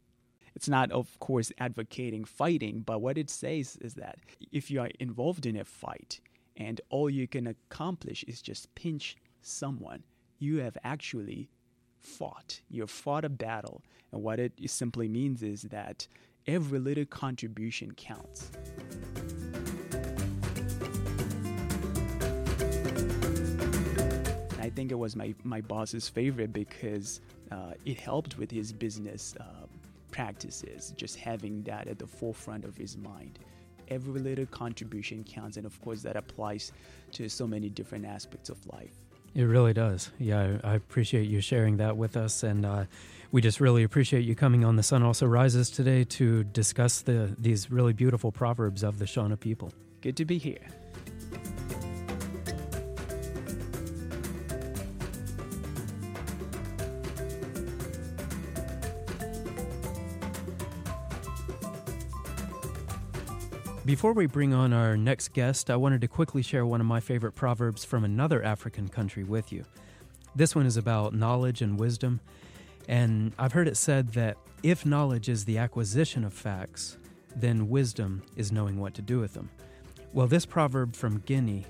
It's 0.54 0.68
not, 0.68 0.92
of 0.92 1.18
course, 1.18 1.50
advocating 1.58 2.24
fighting, 2.24 2.80
but 2.86 3.00
what 3.00 3.18
it 3.18 3.28
says 3.28 3.76
is 3.80 3.94
that 3.94 4.18
if 4.52 4.70
you 4.70 4.80
are 4.80 4.90
involved 5.00 5.46
in 5.46 5.56
a 5.56 5.64
fight 5.64 6.20
and 6.56 6.80
all 6.90 7.10
you 7.10 7.26
can 7.26 7.46
accomplish 7.46 8.22
is 8.24 8.40
just 8.40 8.74
pinch 8.74 9.16
someone, 9.42 10.04
you 10.38 10.58
have 10.58 10.78
actually 10.84 11.48
fought. 12.00 12.60
You've 12.70 12.90
fought 12.90 13.24
a 13.24 13.28
battle. 13.28 13.82
And 14.12 14.22
what 14.22 14.38
it 14.38 14.52
simply 14.66 15.08
means 15.08 15.42
is 15.42 15.62
that 15.62 16.06
every 16.46 16.78
little 16.78 17.06
contribution 17.06 17.92
counts. 17.92 18.52
Think 24.74 24.90
it 24.90 24.98
was 24.98 25.16
my, 25.16 25.34
my 25.44 25.60
boss's 25.60 26.08
favorite 26.08 26.52
because 26.52 27.20
uh, 27.50 27.72
it 27.84 27.98
helped 27.98 28.38
with 28.38 28.50
his 28.50 28.72
business 28.72 29.34
uh, 29.40 29.44
practices, 30.10 30.92
just 30.96 31.16
having 31.16 31.62
that 31.62 31.88
at 31.88 31.98
the 31.98 32.06
forefront 32.06 32.64
of 32.64 32.76
his 32.76 32.96
mind. 32.96 33.38
Every 33.88 34.20
little 34.20 34.46
contribution 34.46 35.24
counts, 35.24 35.56
and 35.56 35.66
of 35.66 35.80
course, 35.82 36.02
that 36.02 36.16
applies 36.16 36.72
to 37.12 37.28
so 37.28 37.46
many 37.46 37.68
different 37.68 38.06
aspects 38.06 38.48
of 38.48 38.58
life. 38.72 38.94
It 39.34 39.44
really 39.44 39.72
does. 39.72 40.10
Yeah, 40.18 40.58
I 40.62 40.74
appreciate 40.74 41.28
you 41.28 41.40
sharing 41.40 41.76
that 41.78 41.96
with 41.96 42.16
us, 42.16 42.44
and 42.44 42.64
uh, 42.64 42.84
we 43.32 43.42
just 43.42 43.60
really 43.60 43.82
appreciate 43.82 44.24
you 44.24 44.34
coming 44.34 44.64
on. 44.64 44.76
The 44.76 44.82
Sun 44.82 45.02
Also 45.02 45.26
Rises 45.26 45.70
today 45.70 46.04
to 46.04 46.44
discuss 46.44 47.02
the 47.02 47.34
these 47.38 47.70
really 47.70 47.92
beautiful 47.92 48.30
proverbs 48.30 48.84
of 48.84 48.98
the 49.00 49.06
Shona 49.06 49.38
people. 49.38 49.72
Good 50.00 50.16
to 50.18 50.24
be 50.24 50.38
here. 50.38 50.66
Before 63.94 64.12
we 64.12 64.26
bring 64.26 64.52
on 64.52 64.72
our 64.72 64.96
next 64.96 65.34
guest, 65.34 65.70
I 65.70 65.76
wanted 65.76 66.00
to 66.00 66.08
quickly 66.08 66.42
share 66.42 66.66
one 66.66 66.80
of 66.80 66.86
my 66.86 66.98
favorite 66.98 67.36
proverbs 67.36 67.84
from 67.84 68.02
another 68.02 68.42
African 68.42 68.88
country 68.88 69.22
with 69.22 69.52
you. 69.52 69.64
This 70.34 70.56
one 70.56 70.66
is 70.66 70.76
about 70.76 71.14
knowledge 71.14 71.62
and 71.62 71.78
wisdom, 71.78 72.18
and 72.88 73.32
I've 73.38 73.52
heard 73.52 73.68
it 73.68 73.76
said 73.76 74.12
that 74.14 74.36
if 74.64 74.84
knowledge 74.84 75.28
is 75.28 75.44
the 75.44 75.58
acquisition 75.58 76.24
of 76.24 76.32
facts, 76.32 76.98
then 77.36 77.68
wisdom 77.68 78.24
is 78.34 78.50
knowing 78.50 78.80
what 78.80 78.94
to 78.94 79.00
do 79.00 79.20
with 79.20 79.32
them. 79.32 79.48
Well, 80.12 80.26
this 80.26 80.44
proverb 80.44 80.96
from 80.96 81.20
Guinea 81.20 81.64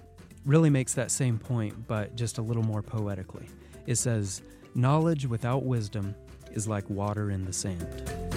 really 0.46 0.70
makes 0.70 0.94
that 0.94 1.10
same 1.10 1.38
point, 1.38 1.86
but 1.86 2.16
just 2.16 2.38
a 2.38 2.42
little 2.42 2.62
more 2.62 2.80
poetically. 2.80 3.50
It 3.86 3.96
says, 3.96 4.40
Knowledge 4.74 5.26
without 5.26 5.64
wisdom 5.64 6.14
is 6.52 6.66
like 6.66 6.88
water 6.88 7.30
in 7.30 7.44
the 7.44 7.52
sand. 7.52 8.33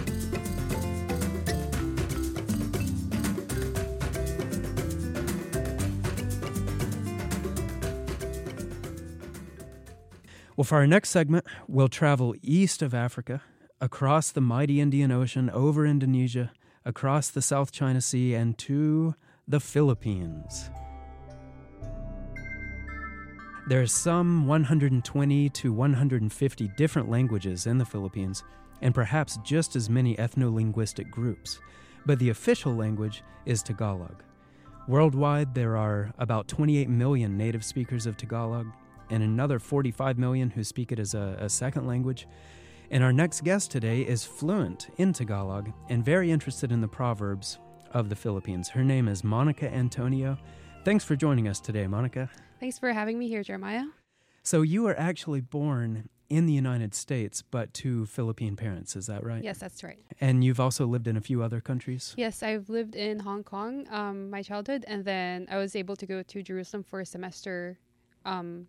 Well, 10.57 10.65
for 10.65 10.79
our 10.79 10.87
next 10.87 11.09
segment, 11.09 11.45
we'll 11.67 11.87
travel 11.87 12.33
east 12.41 12.81
of 12.81 12.95
Africa, 12.95 13.43
across 13.79 14.31
the 14.31 14.41
mighty 14.41 14.81
Indian 14.81 15.11
Ocean, 15.11 15.51
over 15.51 15.85
Indonesia, 15.85 16.51
across 16.83 17.29
the 17.29 17.43
South 17.43 17.71
China 17.71 18.01
Sea, 18.01 18.33
and 18.33 18.57
to 18.57 19.13
the 19.47 19.59
Philippines. 19.59 20.71
There 23.67 23.83
are 23.83 23.85
some 23.85 24.47
120 24.47 25.49
to 25.49 25.71
150 25.71 26.67
different 26.69 27.07
languages 27.07 27.67
in 27.67 27.77
the 27.77 27.85
Philippines, 27.85 28.43
and 28.81 28.95
perhaps 28.95 29.37
just 29.45 29.75
as 29.75 29.91
many 29.91 30.15
ethno 30.15 30.51
linguistic 30.51 31.11
groups, 31.11 31.59
but 32.07 32.17
the 32.17 32.29
official 32.29 32.73
language 32.73 33.21
is 33.45 33.61
Tagalog. 33.61 34.23
Worldwide, 34.87 35.53
there 35.53 35.77
are 35.77 36.15
about 36.17 36.47
28 36.47 36.89
million 36.89 37.37
native 37.37 37.63
speakers 37.63 38.07
of 38.07 38.17
Tagalog, 38.17 38.65
and 39.09 39.23
another 39.23 39.59
45 39.59 40.17
million 40.17 40.49
who 40.49 40.63
speak 40.63 40.91
it 40.91 40.99
as 40.99 41.13
a, 41.13 41.37
a 41.39 41.49
second 41.49 41.87
language. 41.87 42.27
And 42.89 43.03
our 43.03 43.11
next 43.11 43.43
guest 43.43 43.71
today 43.71 44.01
is 44.01 44.23
fluent 44.23 44.87
in 44.97 45.13
Tagalog 45.13 45.71
and 45.89 46.05
very 46.05 46.31
interested 46.31 46.71
in 46.71 46.81
the 46.81 46.87
proverbs 46.87 47.59
of 47.93 48.09
the 48.09 48.15
Philippines. 48.15 48.69
Her 48.69 48.83
name 48.83 49.07
is 49.07 49.23
Monica 49.23 49.71
Antonio. 49.73 50.37
Thanks 50.85 51.03
for 51.03 51.15
joining 51.15 51.47
us 51.47 51.59
today, 51.59 51.87
Monica. 51.87 52.29
Thanks 52.59 52.79
for 52.79 52.91
having 52.93 53.19
me 53.19 53.27
here, 53.27 53.43
Jeremiah. 53.43 53.83
So, 54.43 54.61
you 54.61 54.83
were 54.83 54.97
actually 54.97 55.41
born 55.41 56.07
in 56.29 56.45
the 56.45 56.53
United 56.53 56.93
States, 56.93 57.41
but 57.41 57.73
to 57.73 58.05
Philippine 58.05 58.55
parents, 58.55 58.95
is 58.95 59.07
that 59.07 59.23
right? 59.23 59.43
Yes, 59.43 59.57
that's 59.59 59.83
right. 59.83 59.99
And 60.19 60.43
you've 60.43 60.59
also 60.59 60.85
lived 60.85 61.07
in 61.07 61.15
a 61.17 61.21
few 61.21 61.41
other 61.41 61.61
countries? 61.61 62.13
Yes, 62.17 62.43
I've 62.43 62.69
lived 62.69 62.95
in 62.95 63.19
Hong 63.19 63.43
Kong 63.43 63.87
um, 63.89 64.29
my 64.29 64.41
childhood, 64.41 64.85
and 64.87 65.05
then 65.05 65.47
I 65.49 65.57
was 65.57 65.75
able 65.75 65.95
to 65.95 66.05
go 66.05 66.23
to 66.23 66.43
Jerusalem 66.43 66.83
for 66.83 66.99
a 66.99 67.05
semester 67.05 67.77
um, 68.25 68.67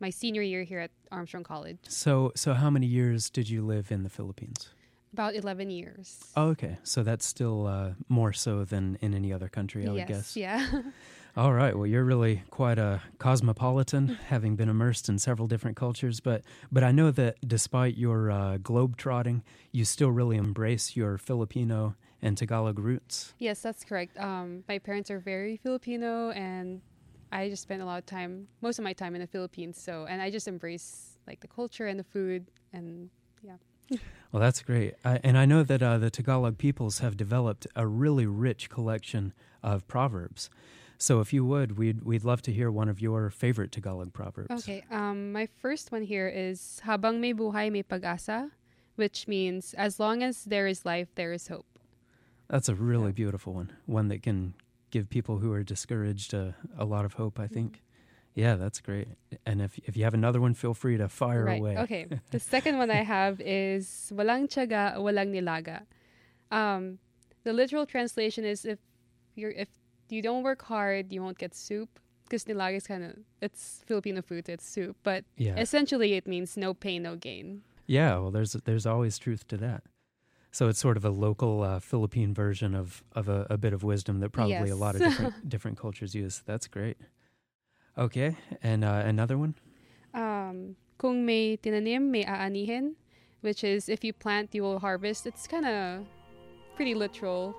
my 0.00 0.10
senior 0.10 0.42
year 0.42 0.64
here 0.64 0.80
at 0.80 0.90
Armstrong 1.12 1.44
College. 1.44 1.78
So, 1.88 2.32
so 2.34 2.54
how 2.54 2.70
many 2.70 2.86
years 2.86 3.30
did 3.30 3.48
you 3.48 3.64
live 3.64 3.92
in 3.92 4.02
the 4.02 4.08
Philippines? 4.08 4.70
About 5.12 5.34
11 5.34 5.70
years. 5.70 6.24
Oh, 6.36 6.48
okay. 6.48 6.78
So 6.84 7.02
that's 7.02 7.26
still 7.26 7.66
uh, 7.66 7.90
more 8.08 8.32
so 8.32 8.64
than 8.64 8.96
in 9.00 9.12
any 9.12 9.32
other 9.32 9.48
country, 9.48 9.82
I 9.82 9.86
yes, 9.86 9.94
would 9.94 10.06
guess. 10.06 10.36
Yeah. 10.36 10.66
All 11.36 11.52
right. 11.52 11.76
Well, 11.76 11.86
you're 11.86 12.04
really 12.04 12.42
quite 12.50 12.78
a 12.78 13.02
cosmopolitan, 13.18 14.08
having 14.28 14.56
been 14.56 14.68
immersed 14.68 15.08
in 15.08 15.18
several 15.18 15.46
different 15.46 15.76
cultures. 15.76 16.20
But 16.20 16.42
but 16.72 16.82
I 16.82 16.90
know 16.92 17.10
that 17.12 17.36
despite 17.46 17.96
your 17.96 18.30
uh, 18.30 18.58
globe 18.58 18.96
trotting, 18.96 19.42
you 19.72 19.84
still 19.84 20.10
really 20.10 20.36
embrace 20.36 20.96
your 20.96 21.18
Filipino 21.18 21.94
and 22.22 22.36
Tagalog 22.36 22.78
roots. 22.78 23.32
Yes, 23.38 23.60
that's 23.60 23.84
correct. 23.84 24.18
Um, 24.18 24.64
my 24.68 24.78
parents 24.78 25.10
are 25.10 25.20
very 25.20 25.56
Filipino, 25.56 26.30
and 26.30 26.82
I 27.32 27.48
just 27.48 27.62
spend 27.62 27.82
a 27.82 27.84
lot 27.84 27.98
of 27.98 28.06
time, 28.06 28.48
most 28.60 28.78
of 28.78 28.84
my 28.84 28.92
time 28.92 29.14
in 29.14 29.20
the 29.20 29.26
Philippines. 29.26 29.80
So, 29.80 30.06
and 30.08 30.20
I 30.20 30.30
just 30.30 30.48
embrace 30.48 31.18
like 31.26 31.40
the 31.40 31.48
culture 31.48 31.86
and 31.86 31.98
the 31.98 32.04
food, 32.04 32.46
and 32.72 33.10
yeah. 33.42 33.56
Well, 34.32 34.40
that's 34.40 34.62
great. 34.62 34.94
and 35.04 35.36
I 35.36 35.44
know 35.44 35.64
that 35.64 35.82
uh, 35.82 35.98
the 35.98 36.08
Tagalog 36.10 36.56
peoples 36.56 37.00
have 37.00 37.16
developed 37.16 37.66
a 37.74 37.84
really 37.86 38.26
rich 38.26 38.70
collection 38.70 39.32
of 39.60 39.88
proverbs. 39.88 40.50
So, 40.98 41.20
if 41.20 41.32
you 41.32 41.44
would, 41.44 41.76
we'd 41.78 42.04
we'd 42.04 42.24
love 42.24 42.42
to 42.42 42.52
hear 42.52 42.70
one 42.70 42.88
of 42.88 43.00
your 43.00 43.30
favorite 43.30 43.72
Tagalog 43.72 44.12
proverbs. 44.12 44.50
Okay. 44.52 44.84
Um, 44.90 45.32
my 45.32 45.46
first 45.46 45.90
one 45.90 46.02
here 46.02 46.28
is 46.28 46.80
"Habang 46.84 47.20
may 47.20 47.34
buhay 47.34 47.72
may 47.72 47.82
pag-asa," 47.82 48.52
which 48.96 49.26
means 49.26 49.74
as 49.74 49.98
long 49.98 50.22
as 50.22 50.44
there 50.44 50.66
is 50.66 50.84
life, 50.84 51.08
there 51.14 51.32
is 51.32 51.48
hope. 51.48 51.66
That's 52.48 52.68
a 52.68 52.74
really 52.74 53.12
beautiful 53.12 53.54
one. 53.54 53.72
One 53.86 54.08
that 54.08 54.22
can 54.22 54.54
give 54.90 55.08
people 55.08 55.38
who 55.38 55.52
are 55.52 55.62
discouraged 55.62 56.34
a, 56.34 56.54
a 56.78 56.84
lot 56.84 57.04
of 57.04 57.14
hope, 57.14 57.38
I 57.38 57.44
mm-hmm. 57.44 57.54
think. 57.54 57.82
Yeah, 58.34 58.54
that's 58.54 58.80
great. 58.80 59.08
And 59.44 59.60
if 59.60 59.78
if 59.84 59.96
you 59.96 60.04
have 60.04 60.14
another 60.14 60.40
one, 60.40 60.54
feel 60.54 60.74
free 60.74 60.96
to 60.96 61.08
fire 61.08 61.44
right. 61.44 61.58
away. 61.58 61.76
Okay. 61.78 62.06
the 62.30 62.38
second 62.38 62.78
one 62.78 62.90
I 62.90 63.02
have 63.02 63.40
is 63.40 64.12
walang 64.14 64.48
tiyaga, 64.48 64.96
walang 64.96 65.34
nilaga. 65.34 65.82
Um, 66.50 66.98
the 67.42 67.52
literal 67.52 67.86
translation 67.86 68.44
is 68.44 68.64
if 68.64 68.78
you're 69.34 69.50
if 69.50 69.68
you 70.08 70.22
don't 70.22 70.42
work 70.42 70.62
hard, 70.62 71.12
you 71.12 71.22
won't 71.22 71.38
get 71.38 71.54
soup. 71.54 71.98
Because 72.24 72.44
nilaga 72.44 72.76
is 72.76 72.86
kind 72.86 73.02
of 73.02 73.16
it's 73.40 73.82
Filipino 73.86 74.22
food, 74.22 74.48
it's 74.48 74.64
soup, 74.64 74.96
but 75.02 75.24
yeah. 75.36 75.56
essentially 75.58 76.14
it 76.14 76.28
means 76.28 76.56
no 76.56 76.72
pain, 76.72 77.02
no 77.02 77.16
gain. 77.16 77.62
Yeah, 77.86 78.18
well, 78.18 78.30
there's 78.30 78.52
there's 78.52 78.86
always 78.86 79.18
truth 79.18 79.48
to 79.48 79.56
that. 79.56 79.82
So 80.52 80.68
it's 80.68 80.80
sort 80.80 80.96
of 80.96 81.04
a 81.04 81.10
local 81.10 81.62
uh, 81.62 81.78
Philippine 81.78 82.34
version 82.34 82.74
of 82.74 83.04
of 83.12 83.28
a, 83.28 83.46
a, 83.50 83.56
bit 83.56 83.72
of 83.72 83.84
wisdom 83.84 84.18
that 84.20 84.30
probably 84.30 84.54
yes. 84.54 84.70
a 84.70 84.76
lot 84.76 84.94
of 84.96 85.02
different 85.02 85.48
different 85.48 85.78
cultures 85.78 86.14
use. 86.14 86.42
That's 86.44 86.66
great. 86.66 86.96
Okay, 87.96 88.36
and 88.62 88.84
uh, 88.84 89.02
another 89.04 89.38
one. 89.38 89.54
Um, 90.14 90.76
kung 90.98 91.24
may 91.24 91.56
tinanim, 91.56 92.10
may 92.10 92.24
aanihin, 92.24 92.94
which 93.42 93.62
is 93.62 93.88
if 93.88 94.02
you 94.02 94.12
plant, 94.12 94.54
you 94.54 94.62
will 94.62 94.78
harvest. 94.78 95.26
It's 95.26 95.46
kind 95.46 95.66
of 95.66 96.06
pretty 96.74 96.94
literal, 96.94 97.54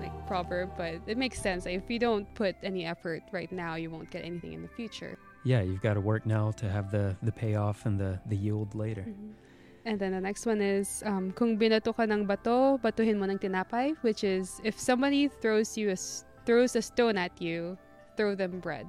like 0.00 0.26
proverb, 0.26 0.70
but 0.76 1.00
it 1.06 1.18
makes 1.18 1.40
sense. 1.40 1.66
Like, 1.66 1.76
if 1.76 1.90
you 1.90 1.98
don't 1.98 2.32
put 2.34 2.56
any 2.62 2.84
effort 2.84 3.22
right 3.30 3.50
now, 3.52 3.76
you 3.76 3.90
won't 3.90 4.10
get 4.10 4.24
anything 4.24 4.52
in 4.54 4.62
the 4.62 4.68
future. 4.68 5.18
Yeah, 5.44 5.62
you've 5.62 5.82
got 5.82 5.94
to 5.94 6.00
work 6.00 6.26
now 6.26 6.50
to 6.52 6.68
have 6.68 6.90
the 6.90 7.16
the 7.22 7.32
payoff 7.32 7.86
and 7.86 7.98
the 7.98 8.20
the 8.26 8.36
yield 8.36 8.74
later. 8.74 9.02
Mm-hmm. 9.02 9.32
And 9.84 9.98
then 9.98 10.12
the 10.12 10.20
next 10.20 10.46
one 10.46 10.60
is, 10.60 11.02
um, 11.06 11.32
kung 11.32 11.58
binato 11.58 11.94
ka 11.94 12.04
ng 12.04 12.26
bato, 12.26 12.80
batuhin 12.80 13.18
mo 13.18 13.26
ng 13.26 13.38
tinapay, 13.38 13.96
which 14.02 14.22
is 14.22 14.60
if 14.62 14.78
somebody 14.78 15.26
throws 15.26 15.76
you 15.76 15.90
a, 15.90 15.96
throws 16.46 16.76
a 16.76 16.82
stone 16.82 17.18
at 17.18 17.34
you, 17.42 17.76
throw 18.16 18.34
them 18.34 18.60
bread. 18.60 18.86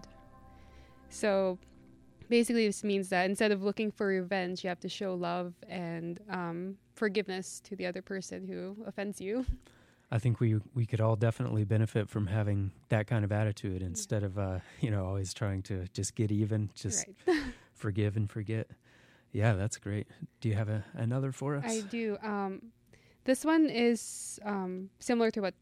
So 1.10 1.58
basically, 2.30 2.68
this 2.68 2.84
means 2.84 3.10
that 3.10 3.26
instead 3.30 3.52
of 3.52 3.64
looking 3.64 3.92
for 3.92 4.08
revenge, 4.08 4.64
you 4.64 4.68
have 4.70 4.80
to 4.82 4.90
show 4.90 5.16
love 5.16 5.54
and 5.68 6.20
um, 6.30 6.78
forgiveness 6.96 7.60
to 7.66 7.76
the 7.76 7.86
other 7.86 8.02
person 8.02 8.48
who 8.48 8.78
offends 8.86 9.20
you. 9.20 9.46
I 10.12 10.20
think 10.20 10.40
we 10.40 10.60
we 10.76 10.86
could 10.86 11.02
all 11.02 11.16
definitely 11.16 11.64
benefit 11.64 12.08
from 12.08 12.28
having 12.28 12.72
that 12.90 13.08
kind 13.08 13.26
of 13.26 13.32
attitude 13.32 13.82
instead 13.82 14.24
of 14.24 14.38
uh, 14.38 14.60
you 14.80 14.92
know 14.92 15.06
always 15.06 15.34
trying 15.34 15.64
to 15.64 15.88
just 15.94 16.14
get 16.14 16.32
even, 16.32 16.70
just 16.76 17.08
right. 17.28 17.38
forgive 17.74 18.16
and 18.16 18.30
forget. 18.30 18.68
Yeah, 19.34 19.54
that's 19.54 19.78
great. 19.78 20.08
Do 20.42 20.48
you 20.48 20.56
have 20.56 20.70
a, 20.70 20.86
another 20.94 21.32
for 21.32 21.58
us? 21.58 21.66
I 21.68 21.82
do. 21.82 22.18
Um, 22.24 22.72
this 23.25 23.44
one 23.44 23.68
is 23.68 24.40
um, 24.46 24.90
similar 25.00 25.32
to 25.32 25.42
what 25.42 25.56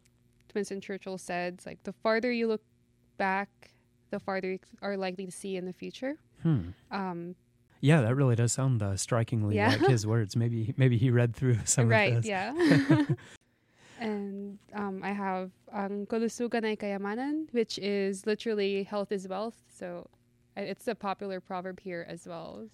Winston 0.54 0.82
Churchill 0.82 1.18
said. 1.18 1.56
It's 1.56 1.66
like 1.66 1.82
the 1.84 1.94
farther 1.94 2.32
you 2.32 2.48
look 2.48 2.62
back, 3.18 3.50
the 4.10 4.20
farther 4.20 4.51
you 4.51 4.60
are 4.82 4.98
likely 4.98 5.25
to 5.25 5.32
see 5.32 5.56
in 5.56 5.66
the 5.66 5.74
future. 5.74 6.18
Hmm. 6.44 6.72
Um, 6.92 7.36
yeah, 7.80 8.01
that 8.01 8.16
really 8.16 8.36
does 8.36 8.51
sound 8.51 8.84
uh, 8.84 8.98
strikingly 8.98 9.56
yeah. 9.56 9.70
like 9.70 9.88
his 9.88 10.06
words. 10.06 10.36
Maybe 10.36 10.74
maybe 10.78 10.98
he 10.98 11.10
read 11.10 11.36
through 11.36 11.60
some 11.66 11.88
right, 11.88 12.13
of 12.13 12.24
this. 12.24 12.32
Right. 12.32 12.54
Yeah. 12.60 13.16
and 14.00 14.60
um, 14.74 15.01
I 15.04 15.13
have 15.13 15.51
ang 15.74 16.06
kalusugan 16.06 16.66
ay 16.66 16.75
kayamanan, 16.75 17.48
which 17.51 17.80
is 17.80 18.25
literally 18.25 18.84
health 18.84 19.12
is 19.12 19.28
wealth. 19.28 19.58
So 19.74 20.10
it's 20.58 20.88
a 20.88 20.96
popular 20.96 21.40
proverb 21.40 21.80
here 21.80 22.06
as 22.08 22.28
well. 22.28 22.68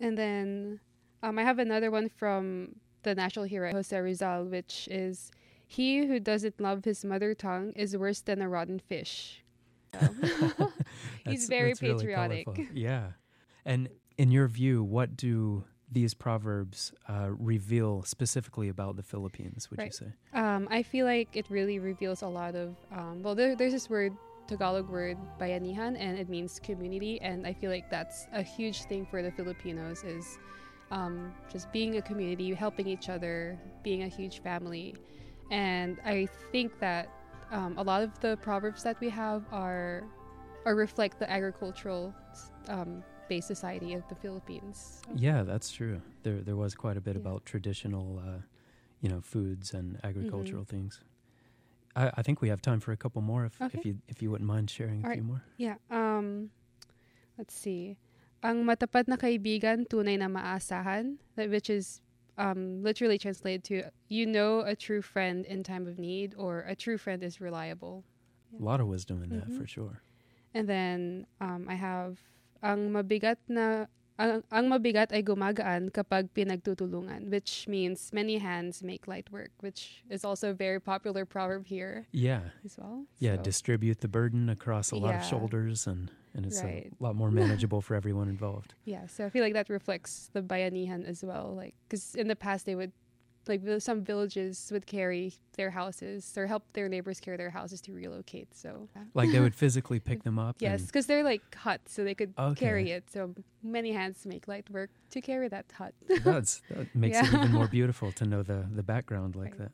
And 0.00 0.16
then 0.16 0.80
Um, 1.22 1.38
I 1.38 1.42
have 1.44 1.58
another 1.58 1.90
one 1.90 2.08
from 2.08 2.76
the 3.02 3.14
national 3.14 3.44
hero 3.44 3.72
Jose 3.72 3.92
Rizal, 3.98 4.46
which 4.46 4.88
is 4.90 5.30
he 5.66 6.06
who 6.06 6.18
doesn't 6.18 6.58
love 6.60 6.84
his 6.84 7.04
mother 7.04 7.34
tongue 7.34 7.72
is 7.76 7.94
worse 7.96 8.22
than 8.22 8.40
a 8.40 8.48
rotten 8.48 8.78
fish. 8.78 9.44
So, 9.92 10.08
He's 11.28 11.46
very 11.48 11.70
that's 11.70 11.82
really 11.82 11.94
patriotic. 11.94 12.46
yeah. 12.72 13.12
And 13.64 13.88
in 14.16 14.30
your 14.30 14.48
view, 14.48 14.82
what 14.82 15.16
do 15.16 15.64
these 15.92 16.14
proverbs 16.14 16.92
uh, 17.08 17.28
reveal 17.36 18.02
specifically 18.04 18.68
about 18.68 18.96
the 18.96 19.02
Philippines, 19.02 19.68
would 19.70 19.80
you 19.82 19.90
say? 19.92 20.12
Um, 20.32 20.68
I 20.70 20.82
feel 20.82 21.04
like 21.04 21.28
it 21.34 21.46
really 21.50 21.78
reveals 21.78 22.22
a 22.22 22.28
lot 22.28 22.54
of. 22.54 22.76
Um, 22.92 23.22
well, 23.22 23.34
there, 23.34 23.54
there's 23.56 23.72
this 23.72 23.90
word, 23.90 24.14
Tagalog 24.50 24.88
word, 24.88 25.16
bayanihan, 25.38 25.94
and 25.96 26.18
it 26.18 26.28
means 26.28 26.58
community. 26.58 27.20
And 27.22 27.46
I 27.46 27.52
feel 27.52 27.70
like 27.70 27.88
that's 27.88 28.26
a 28.32 28.42
huge 28.42 28.82
thing 28.90 29.06
for 29.06 29.22
the 29.22 29.30
Filipinos 29.30 30.02
is 30.02 30.38
um, 30.90 31.32
just 31.52 31.70
being 31.70 31.96
a 31.98 32.02
community, 32.02 32.52
helping 32.52 32.88
each 32.88 33.08
other, 33.08 33.56
being 33.84 34.02
a 34.02 34.08
huge 34.08 34.42
family. 34.42 34.96
And 35.52 35.98
I 36.04 36.26
think 36.50 36.80
that 36.80 37.08
um, 37.52 37.78
a 37.78 37.82
lot 37.82 38.02
of 38.02 38.18
the 38.20 38.36
proverbs 38.38 38.82
that 38.82 38.98
we 39.00 39.08
have 39.10 39.44
are, 39.52 40.02
are 40.66 40.74
reflect 40.74 41.20
the 41.20 41.30
agricultural 41.30 42.12
um, 42.68 43.04
based 43.28 43.46
society 43.46 43.94
of 43.94 44.02
the 44.08 44.16
Philippines. 44.16 45.00
So, 45.06 45.12
Yeah, 45.14 45.44
that's 45.44 45.70
true. 45.70 46.02
There, 46.24 46.40
there 46.42 46.56
was 46.56 46.74
quite 46.74 46.96
a 46.96 47.00
bit 47.00 47.14
Yeah. 47.14 47.22
about 47.22 47.46
traditional, 47.46 48.18
uh, 48.18 48.40
you 49.00 49.08
know, 49.08 49.20
foods 49.20 49.72
and 49.74 49.94
Mm-hmm. 49.94 50.06
agricultural 50.08 50.64
things. 50.64 51.00
I, 51.96 52.10
I 52.16 52.22
think 52.22 52.40
we 52.40 52.48
have 52.48 52.62
time 52.62 52.80
for 52.80 52.92
a 52.92 52.96
couple 52.96 53.20
more, 53.22 53.44
if, 53.46 53.60
if 53.74 53.84
you 53.84 53.98
if 54.08 54.22
you 54.22 54.30
wouldn't 54.30 54.46
mind 54.48 54.70
sharing 54.70 55.02
a 55.04 55.08
All 55.08 55.12
few 55.14 55.22
more. 55.22 55.42
Yeah. 55.58 55.76
Um, 55.90 56.50
let's 57.38 57.54
see. 57.54 57.96
Ang 58.42 58.64
matapat 58.64 59.08
na 59.08 59.16
kaibigan, 59.16 59.86
tunay 59.88 60.16
na 60.18 60.28
maasahan, 60.28 61.18
which 61.36 61.68
is 61.68 62.00
um, 62.38 62.82
literally 62.82 63.18
translated 63.18 63.64
to 63.64 63.90
you 64.08 64.24
know 64.24 64.60
a 64.60 64.74
true 64.74 65.02
friend 65.02 65.44
in 65.44 65.62
time 65.62 65.86
of 65.86 65.98
need, 65.98 66.34
or 66.38 66.60
a 66.64 66.74
true 66.74 66.96
friend 66.96 67.22
is 67.22 67.40
reliable. 67.40 68.04
A 68.58 68.62
lot 68.62 68.80
of 68.80 68.86
wisdom 68.86 69.22
in 69.22 69.30
that, 69.30 69.48
Mhm. 69.50 69.58
for 69.58 69.66
sure. 69.66 70.02
And 70.54 70.66
then 70.66 71.26
um, 71.40 71.66
I 71.68 71.74
have 71.74 72.18
ang 72.62 72.90
mabigat 72.90 73.36
na 73.46 73.86
ang, 74.20 74.44
ang 74.52 74.68
mabigat 74.68 75.08
ay 75.16 75.24
gumagaan 75.24 75.88
kapag 75.88 76.28
pinagtutulungan, 76.36 77.32
which 77.32 77.64
means 77.66 78.12
many 78.12 78.36
hands 78.36 78.84
make 78.84 79.08
light 79.08 79.32
work, 79.32 79.50
which 79.64 80.04
is 80.12 80.24
also 80.24 80.50
a 80.50 80.56
very 80.56 80.76
popular 80.80 81.24
proverb 81.24 81.64
here 81.66 82.04
Yeah, 82.12 82.52
as 82.64 82.76
well. 82.76 83.08
yeah. 83.18 83.36
So- 83.40 83.42
distribute 83.48 84.00
the 84.04 84.12
burden 84.12 84.52
across 84.52 84.92
a 84.92 84.96
lot 85.00 85.16
of 85.16 85.24
shoulders, 85.24 85.86
and 85.88 86.12
and 86.30 86.46
it's 86.46 86.62
Right. 86.62 86.92
a 86.94 87.02
lot 87.02 87.16
more 87.18 87.30
manageable 87.42 87.80
for 87.82 87.96
everyone 87.98 88.28
involved. 88.30 88.74
Yeah, 88.86 89.10
so 89.10 89.26
I 89.26 89.30
feel 89.34 89.42
like 89.42 89.54
that 89.58 89.66
reflects 89.66 90.30
the 90.30 90.42
bayanihan 90.46 91.02
as 91.02 91.24
well. 91.26 91.56
Like, 91.58 91.74
because 91.88 92.14
in 92.14 92.28
the 92.30 92.36
past 92.38 92.66
they 92.70 92.76
would, 92.78 92.92
like, 93.48 93.62
some 93.78 94.02
villages 94.04 94.68
would 94.72 94.86
carry 94.86 95.34
their 95.56 95.70
houses 95.70 96.32
or 96.36 96.46
help 96.46 96.62
their 96.72 96.88
neighbors 96.88 97.20
carry 97.20 97.36
their 97.36 97.50
houses 97.50 97.80
to 97.82 97.92
relocate. 97.92 98.54
So 98.54 98.88
Like 99.14 99.32
they 99.32 99.40
would 99.40 99.54
physically 99.64 100.00
pick 100.00 100.22
them 100.24 100.38
up. 100.38 100.56
yes, 100.60 100.86
because 100.86 101.06
they're 101.06 101.24
like 101.24 101.54
huts, 101.54 101.92
so 101.92 102.04
they 102.04 102.14
could 102.14 102.34
carry 102.56 102.90
it. 102.90 103.10
So 103.10 103.34
many 103.62 103.92
hands 103.92 104.24
make 104.26 104.46
light 104.48 104.68
work 104.70 104.90
to 105.10 105.20
carry 105.20 105.48
that 105.48 105.66
hut. 105.76 105.94
That's, 106.24 106.62
that 106.70 106.94
makes 106.94 107.20
it 107.22 107.32
even 107.32 107.52
more 107.52 107.68
beautiful 107.68 108.12
to 108.12 108.24
know 108.24 108.42
the, 108.42 108.66
the 108.72 108.82
background 108.82 109.36
like 109.36 109.50
Right. 109.52 109.58
that. 109.58 109.72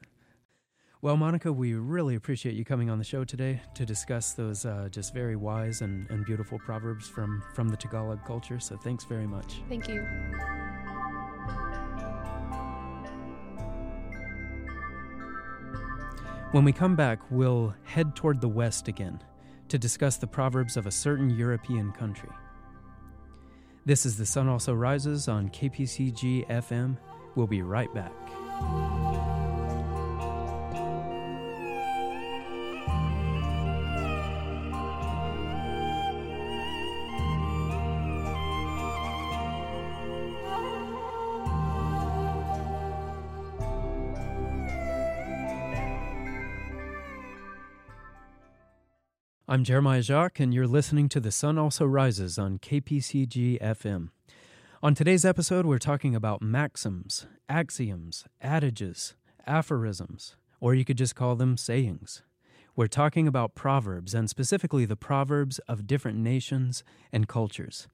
Well, 1.02 1.16
Monica, 1.16 1.52
we 1.52 1.74
really 1.74 2.14
appreciate 2.14 2.54
you 2.54 2.64
coming 2.64 2.88
on 2.90 2.98
the 2.98 3.04
show 3.04 3.22
today 3.22 3.60
to 3.74 3.84
discuss 3.84 4.32
those 4.32 4.64
uh, 4.64 4.88
just 4.90 5.12
very 5.12 5.36
wise 5.36 5.82
and, 5.82 6.08
and 6.10 6.24
beautiful 6.24 6.58
proverbs 6.58 7.06
from, 7.06 7.42
from 7.54 7.68
the 7.68 7.76
Tagalog 7.76 8.24
culture. 8.24 8.58
So 8.58 8.76
thanks 8.76 9.04
very 9.04 9.26
much. 9.26 9.62
Thank 9.68 9.88
you. 9.88 10.65
When 16.52 16.64
we 16.64 16.72
come 16.72 16.94
back, 16.94 17.18
we'll 17.28 17.74
head 17.82 18.14
toward 18.14 18.40
the 18.40 18.48
west 18.48 18.86
again 18.86 19.20
to 19.68 19.78
discuss 19.78 20.16
the 20.16 20.28
proverbs 20.28 20.76
of 20.76 20.86
a 20.86 20.92
certain 20.92 21.28
European 21.28 21.90
country. 21.90 22.30
This 23.84 24.06
is 24.06 24.16
The 24.16 24.26
Sun 24.26 24.48
Also 24.48 24.72
Rises 24.72 25.26
on 25.26 25.48
KPCG 25.50 26.48
FM. 26.48 26.98
We'll 27.34 27.48
be 27.48 27.62
right 27.62 27.92
back. 27.92 28.12
I'm 49.48 49.62
Jeremiah 49.62 50.02
Jacques, 50.02 50.40
and 50.40 50.52
you're 50.52 50.66
listening 50.66 51.08
to 51.10 51.20
The 51.20 51.30
Sun 51.30 51.56
Also 51.56 51.84
Rises 51.86 52.36
on 52.36 52.58
KPCG 52.58 53.60
FM. 53.62 54.08
On 54.82 54.92
today's 54.92 55.24
episode, 55.24 55.66
we're 55.66 55.78
talking 55.78 56.16
about 56.16 56.42
maxims, 56.42 57.28
axioms, 57.48 58.24
adages, 58.42 59.14
aphorisms, 59.46 60.34
or 60.58 60.74
you 60.74 60.84
could 60.84 60.98
just 60.98 61.14
call 61.14 61.36
them 61.36 61.56
sayings. 61.56 62.22
We're 62.74 62.88
talking 62.88 63.28
about 63.28 63.54
proverbs, 63.54 64.14
and 64.14 64.28
specifically 64.28 64.84
the 64.84 64.96
proverbs 64.96 65.60
of 65.68 65.86
different 65.86 66.18
nations 66.18 66.82
and 67.12 67.28
cultures. 67.28 67.86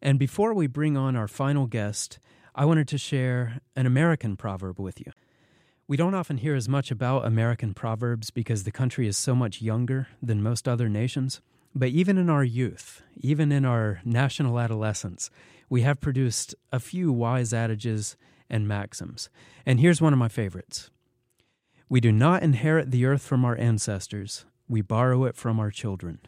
And 0.00 0.16
before 0.16 0.54
we 0.54 0.68
bring 0.68 0.96
on 0.96 1.16
our 1.16 1.26
final 1.26 1.66
guest, 1.66 2.20
I 2.54 2.64
wanted 2.64 2.86
to 2.86 2.98
share 2.98 3.58
an 3.74 3.86
American 3.86 4.36
proverb 4.36 4.78
with 4.78 5.00
you. 5.00 5.10
We 5.88 5.96
don't 5.96 6.14
often 6.14 6.36
hear 6.36 6.54
as 6.54 6.68
much 6.68 6.90
about 6.90 7.24
American 7.24 7.72
proverbs 7.72 8.28
because 8.28 8.64
the 8.64 8.70
country 8.70 9.08
is 9.08 9.16
so 9.16 9.34
much 9.34 9.62
younger 9.62 10.08
than 10.22 10.42
most 10.42 10.68
other 10.68 10.86
nations. 10.86 11.40
But 11.74 11.88
even 11.88 12.18
in 12.18 12.28
our 12.28 12.44
youth, 12.44 13.00
even 13.16 13.50
in 13.50 13.64
our 13.64 14.02
national 14.04 14.60
adolescence, 14.60 15.30
we 15.70 15.80
have 15.82 15.98
produced 15.98 16.54
a 16.70 16.78
few 16.78 17.10
wise 17.10 17.54
adages 17.54 18.18
and 18.50 18.68
maxims. 18.68 19.30
And 19.64 19.80
here's 19.80 20.02
one 20.02 20.12
of 20.12 20.18
my 20.18 20.28
favorites 20.28 20.90
We 21.88 22.02
do 22.02 22.12
not 22.12 22.42
inherit 22.42 22.90
the 22.90 23.06
earth 23.06 23.22
from 23.22 23.46
our 23.46 23.56
ancestors, 23.56 24.44
we 24.68 24.82
borrow 24.82 25.24
it 25.24 25.36
from 25.36 25.58
our 25.58 25.70
children. 25.70 26.18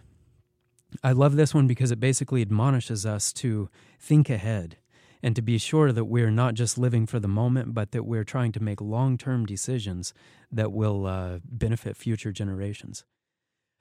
I 1.04 1.12
love 1.12 1.36
this 1.36 1.52
one 1.52 1.66
because 1.66 1.90
it 1.90 2.00
basically 2.00 2.40
admonishes 2.40 3.04
us 3.04 3.30
to 3.34 3.68
think 3.98 4.30
ahead 4.30 4.78
and 5.22 5.36
to 5.36 5.42
be 5.42 5.58
sure 5.58 5.92
that 5.92 6.04
we're 6.04 6.30
not 6.30 6.54
just 6.54 6.78
living 6.78 7.06
for 7.06 7.20
the 7.20 7.28
moment, 7.28 7.74
but 7.74 7.92
that 7.92 8.04
we're 8.04 8.24
trying 8.24 8.52
to 8.52 8.62
make 8.62 8.80
long 8.80 9.18
term 9.18 9.46
decisions 9.46 10.14
that 10.50 10.72
will 10.72 11.06
uh, 11.06 11.38
benefit 11.44 11.96
future 11.96 12.32
generations. 12.32 13.04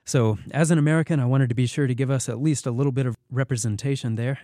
So, 0.06 0.40
as 0.52 0.72
an 0.72 0.78
American, 0.78 1.20
I 1.20 1.26
wanted 1.26 1.50
to 1.50 1.56
be 1.56 1.68
sure 1.68 1.88
to 1.88 1.96
give 1.96 2.10
us 2.10 2.28
at 2.30 2.42
least 2.42 2.66
a 2.66 2.72
little 2.72 2.92
bit 2.92 3.06
of 3.06 3.16
representation 3.32 4.16
there. 4.16 4.40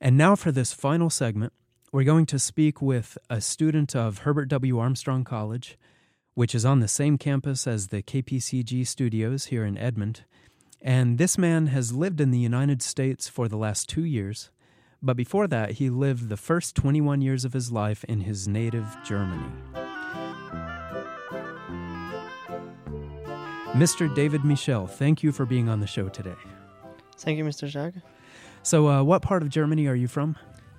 And 0.00 0.16
now, 0.16 0.34
for 0.34 0.50
this 0.50 0.72
final 0.72 1.10
segment, 1.10 1.52
we're 1.92 2.04
going 2.04 2.26
to 2.26 2.38
speak 2.38 2.82
with 2.82 3.16
a 3.30 3.40
student 3.40 3.94
of 3.94 4.18
Herbert 4.18 4.48
W. 4.48 4.78
Armstrong 4.78 5.22
College, 5.22 5.78
which 6.34 6.54
is 6.54 6.64
on 6.64 6.80
the 6.80 6.88
same 6.88 7.18
campus 7.18 7.66
as 7.66 7.88
the 7.88 8.02
KPCG 8.02 8.86
studios 8.86 9.46
here 9.46 9.64
in 9.64 9.78
Edmond. 9.78 10.24
And 10.80 11.18
this 11.18 11.38
man 11.38 11.68
has 11.68 11.92
lived 11.92 12.20
in 12.20 12.30
the 12.30 12.38
United 12.38 12.82
States 12.82 13.28
for 13.28 13.46
the 13.48 13.56
last 13.56 13.88
two 13.88 14.04
years. 14.04 14.50
But 15.04 15.18
before 15.18 15.46
that, 15.48 15.72
he 15.72 15.90
lived 15.90 16.30
the 16.30 16.36
first 16.38 16.74
21 16.76 17.20
years 17.20 17.44
of 17.44 17.52
his 17.52 17.70
life 17.70 18.04
in 18.04 18.20
his 18.20 18.48
native 18.48 18.86
Germany. 19.04 19.52
Mr. 23.74 24.12
David 24.14 24.46
Michel, 24.46 24.86
thank 24.86 25.22
you 25.22 25.30
for 25.30 25.44
being 25.44 25.68
on 25.68 25.80
the 25.80 25.86
show 25.86 26.08
today. 26.08 26.34
Thank 27.18 27.36
you, 27.36 27.44
Mr. 27.44 27.68
Jacques. 27.68 28.02
So, 28.62 28.88
uh, 28.88 29.02
what 29.02 29.20
part 29.20 29.42
of 29.42 29.50
Germany 29.50 29.88
are 29.88 29.94
you 29.94 30.08
from? 30.08 30.36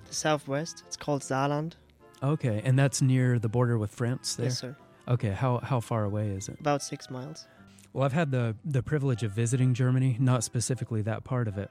The 0.08 0.14
southwest, 0.14 0.82
it's 0.88 0.96
called 0.96 1.22
Saarland. 1.22 1.74
Okay, 2.20 2.62
and 2.64 2.76
that's 2.76 3.00
near 3.00 3.38
the 3.38 3.48
border 3.48 3.78
with 3.78 3.92
France 3.92 4.34
there? 4.34 4.46
Yes, 4.46 4.58
sir. 4.58 4.76
Okay, 5.06 5.30
how, 5.30 5.58
how 5.58 5.78
far 5.78 6.02
away 6.02 6.30
is 6.30 6.48
it? 6.48 6.58
About 6.58 6.82
six 6.82 7.10
miles. 7.10 7.46
Well, 7.92 8.04
I've 8.04 8.12
had 8.12 8.32
the, 8.32 8.56
the 8.64 8.82
privilege 8.82 9.22
of 9.22 9.30
visiting 9.30 9.72
Germany, 9.72 10.16
not 10.18 10.42
specifically 10.42 11.02
that 11.02 11.22
part 11.22 11.46
of 11.46 11.58
it, 11.58 11.70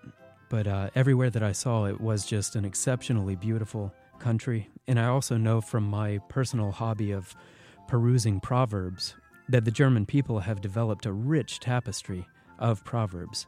but 0.55 0.67
uh, 0.67 0.89
everywhere 0.95 1.29
that 1.29 1.43
I 1.43 1.51
saw 1.51 1.83
it 1.83 1.99
was 1.99 2.25
just 2.25 2.55
an 2.55 2.63
exceptionally 2.63 3.35
beautiful 3.35 3.93
country. 4.19 4.69
And 4.87 4.97
I 4.97 5.07
also 5.07 5.35
know 5.35 5.59
from 5.59 5.83
my 5.83 6.19
personal 6.29 6.71
hobby 6.71 7.11
of 7.11 7.35
perusing 7.89 8.39
proverbs 8.39 9.15
that 9.49 9.65
the 9.65 9.71
German 9.71 10.05
people 10.05 10.39
have 10.39 10.61
developed 10.61 11.05
a 11.05 11.11
rich 11.11 11.59
tapestry 11.59 12.25
of 12.57 12.85
proverbs. 12.85 13.47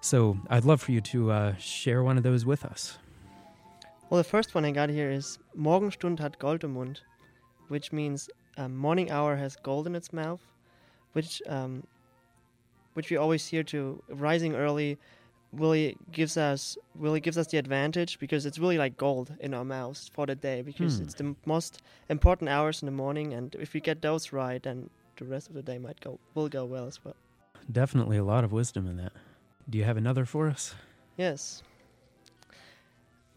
So 0.00 0.38
I'd 0.48 0.64
love 0.64 0.80
for 0.80 0.92
you 0.92 1.00
to 1.00 1.32
uh, 1.32 1.56
share 1.56 2.04
one 2.04 2.16
of 2.16 2.22
those 2.22 2.46
with 2.46 2.64
us. 2.64 2.98
Well, 4.08 4.18
the 4.18 4.22
first 4.22 4.54
one 4.54 4.64
I 4.64 4.70
got 4.70 4.90
here 4.90 5.10
is 5.10 5.40
Morgenstund 5.58 6.20
hat 6.20 6.38
Gold 6.38 6.62
im 6.62 6.74
Mund, 6.74 7.00
which 7.66 7.90
means 7.90 8.30
um, 8.58 8.76
morning 8.76 9.10
hour 9.10 9.34
has 9.34 9.56
gold 9.56 9.88
in 9.88 9.96
its 9.96 10.12
mouth, 10.12 10.42
which 11.14 11.42
um, 11.48 11.82
which 12.92 13.10
we 13.10 13.16
always 13.16 13.44
hear 13.44 13.64
to 13.64 14.00
rising 14.08 14.54
early 14.54 14.98
really 15.58 15.96
gives 16.12 16.36
us 16.36 16.76
really 16.94 17.20
gives 17.20 17.36
us 17.38 17.46
the 17.48 17.58
advantage 17.58 18.18
because 18.18 18.46
it's 18.46 18.58
really 18.58 18.78
like 18.78 18.96
gold 18.96 19.32
in 19.40 19.54
our 19.54 19.64
mouths 19.64 20.10
for 20.12 20.26
the 20.26 20.34
day 20.34 20.62
because 20.62 20.98
Hmm. 20.98 21.04
it's 21.04 21.14
the 21.14 21.24
m- 21.24 21.36
most 21.46 21.80
important 22.08 22.48
hours 22.50 22.82
in 22.82 22.86
the 22.86 22.92
morning 22.92 23.34
and 23.34 23.54
if 23.60 23.72
we 23.74 23.80
get 23.80 24.00
those 24.02 24.32
right 24.32 24.62
then 24.62 24.90
the 25.16 25.24
rest 25.24 25.48
of 25.48 25.54
the 25.54 25.62
day 25.62 25.78
might 25.78 26.00
go 26.00 26.18
will 26.34 26.48
go 26.48 26.64
well 26.64 26.86
as 26.86 27.04
well 27.04 27.16
Definitely 27.70 28.18
a 28.18 28.24
lot 28.24 28.44
of 28.44 28.52
wisdom 28.52 28.86
in 28.86 28.96
that. 28.98 29.12
Do 29.70 29.78
you 29.78 29.84
have 29.84 29.96
another 29.96 30.24
for 30.26 30.48
us? 30.48 30.74
yes 31.16 31.62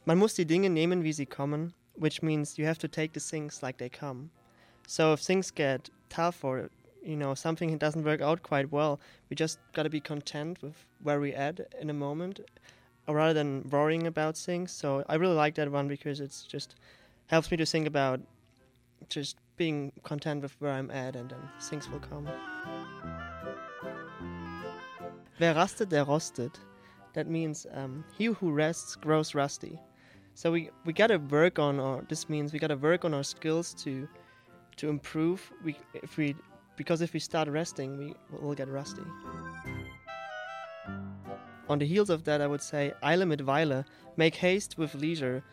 man 0.05 0.17
muss 0.17 0.33
die 0.35 0.45
Dinge 0.45 0.69
nehmen 0.69 1.03
wie 1.03 1.11
sie 1.13 1.25
kommen 1.25 1.73
which 1.95 2.21
means 2.21 2.57
you 2.57 2.65
have 2.65 2.77
to 2.79 2.87
take 2.87 3.13
the 3.13 3.19
things 3.19 3.61
like 3.63 3.77
they 3.77 3.89
come 3.89 4.29
so 4.87 5.13
if 5.13 5.19
things 5.19 5.51
get 5.51 5.89
tough 6.09 6.43
or 6.43 6.69
you 7.03 7.15
know 7.15 7.33
something 7.33 7.77
doesn't 7.77 8.03
work 8.03 8.21
out 8.21 8.43
quite 8.43 8.71
well. 8.71 8.99
We 9.29 9.35
just 9.35 9.59
got 9.73 9.83
to 9.83 9.89
be 9.89 9.99
content 9.99 10.61
with 10.61 10.85
where 11.01 11.19
we're 11.19 11.35
at 11.35 11.59
in 11.79 11.89
a 11.89 11.93
moment 11.93 12.39
uh, 13.07 13.13
rather 13.13 13.33
than 13.33 13.67
worrying 13.69 14.07
about 14.07 14.37
things. 14.37 14.71
So 14.71 15.03
i 15.07 15.15
really 15.15 15.35
like 15.35 15.55
that 15.55 15.71
one 15.71 15.87
because 15.87 16.19
it's 16.19 16.43
just 16.43 16.75
helps 17.27 17.51
me 17.51 17.57
to 17.57 17.65
think 17.65 17.87
about 17.87 18.19
just 19.09 19.37
being 19.57 19.91
content 20.03 20.41
with 20.41 20.55
where 20.59 20.71
i'm 20.71 20.91
at 20.91 21.15
and 21.15 21.29
then 21.29 21.39
things 21.61 21.89
will 21.89 21.99
come. 21.99 22.27
Wer 25.39 25.53
rastet 25.53 25.89
der 25.89 26.03
rostet. 26.03 26.59
That 27.13 27.27
means 27.27 27.67
um, 27.73 28.03
he 28.17 28.25
who 28.25 28.51
rests 28.51 28.95
grows 28.95 29.35
rusty. 29.35 29.79
So 30.33 30.51
we 30.51 30.69
we 30.85 30.93
got 30.93 31.07
to 31.07 31.17
work 31.17 31.59
on 31.59 31.79
our 31.79 32.01
this 32.09 32.29
means 32.29 32.53
we 32.53 32.59
got 32.59 32.67
to 32.67 32.75
work 32.77 33.05
on 33.05 33.13
our 33.13 33.23
skills 33.23 33.73
to 33.83 34.07
to 34.77 34.89
improve. 34.89 35.51
We 35.63 35.77
if 35.93 36.17
we 36.17 36.35
because 36.77 37.01
if 37.01 37.13
we 37.13 37.19
start 37.19 37.47
resting 37.49 37.97
we 37.97 38.13
will 38.41 38.53
get 38.55 38.67
rusty 38.69 39.01
on 41.69 41.79
the 41.79 41.85
heels 41.85 42.09
of 42.09 42.23
that 42.23 42.41
i 42.41 42.47
would 42.47 42.61
say 42.61 42.93
eile 43.03 43.25
mit 43.27 43.41
weile 43.45 43.83
make 44.15 44.35
haste 44.35 44.77
with 44.77 44.93
leisure 44.95 45.43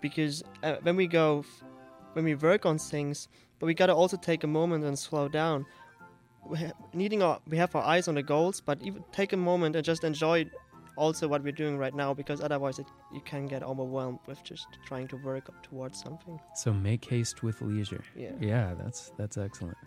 because 0.00 0.42
uh, 0.62 0.76
when 0.82 0.96
we 0.96 1.06
go 1.06 1.38
f- 1.40 1.64
when 2.14 2.24
we 2.24 2.34
work 2.34 2.66
on 2.66 2.76
things 2.78 3.28
but 3.58 3.66
we 3.66 3.74
got 3.74 3.86
to 3.86 3.94
also 3.94 4.16
take 4.16 4.44
a 4.44 4.46
moment 4.46 4.84
and 4.84 4.98
slow 4.98 5.28
down 5.28 5.64
we 6.50 6.58
ha- 6.58 6.72
needing 6.92 7.22
our 7.22 7.38
we 7.48 7.56
have 7.56 7.74
our 7.74 7.82
eyes 7.94 8.08
on 8.08 8.14
the 8.14 8.22
goals 8.22 8.60
but 8.60 8.82
even 8.82 9.02
take 9.12 9.32
a 9.32 9.36
moment 9.36 9.74
and 9.76 9.84
just 9.84 10.04
enjoy 10.04 10.44
also 10.96 11.26
what 11.26 11.42
we're 11.42 11.52
doing 11.64 11.78
right 11.78 11.94
now 11.94 12.12
because 12.12 12.42
otherwise 12.42 12.78
it, 12.78 12.86
you 13.14 13.20
can 13.22 13.46
get 13.46 13.62
overwhelmed 13.62 14.18
with 14.26 14.42
just 14.44 14.66
trying 14.84 15.08
to 15.08 15.16
work 15.16 15.48
up 15.48 15.62
towards 15.62 15.98
something 15.98 16.38
So 16.54 16.70
make 16.74 17.06
haste 17.06 17.42
with 17.42 17.62
leisure. 17.62 18.04
yeah 18.14 18.32
Yeah, 18.40 18.74
that's 18.74 19.10
that's 19.16 19.38
excellent. 19.38 19.78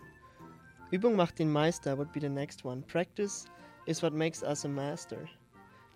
Übung 0.92 1.16
macht 1.16 1.38
den 1.38 1.50
Meister 1.50 1.96
would 1.96 2.12
be 2.12 2.20
the 2.20 2.28
next 2.28 2.64
one. 2.64 2.82
Practice 2.82 3.46
is 3.86 4.02
what 4.02 4.12
makes 4.12 4.42
us 4.42 4.64
a 4.64 4.68
master. 4.68 5.28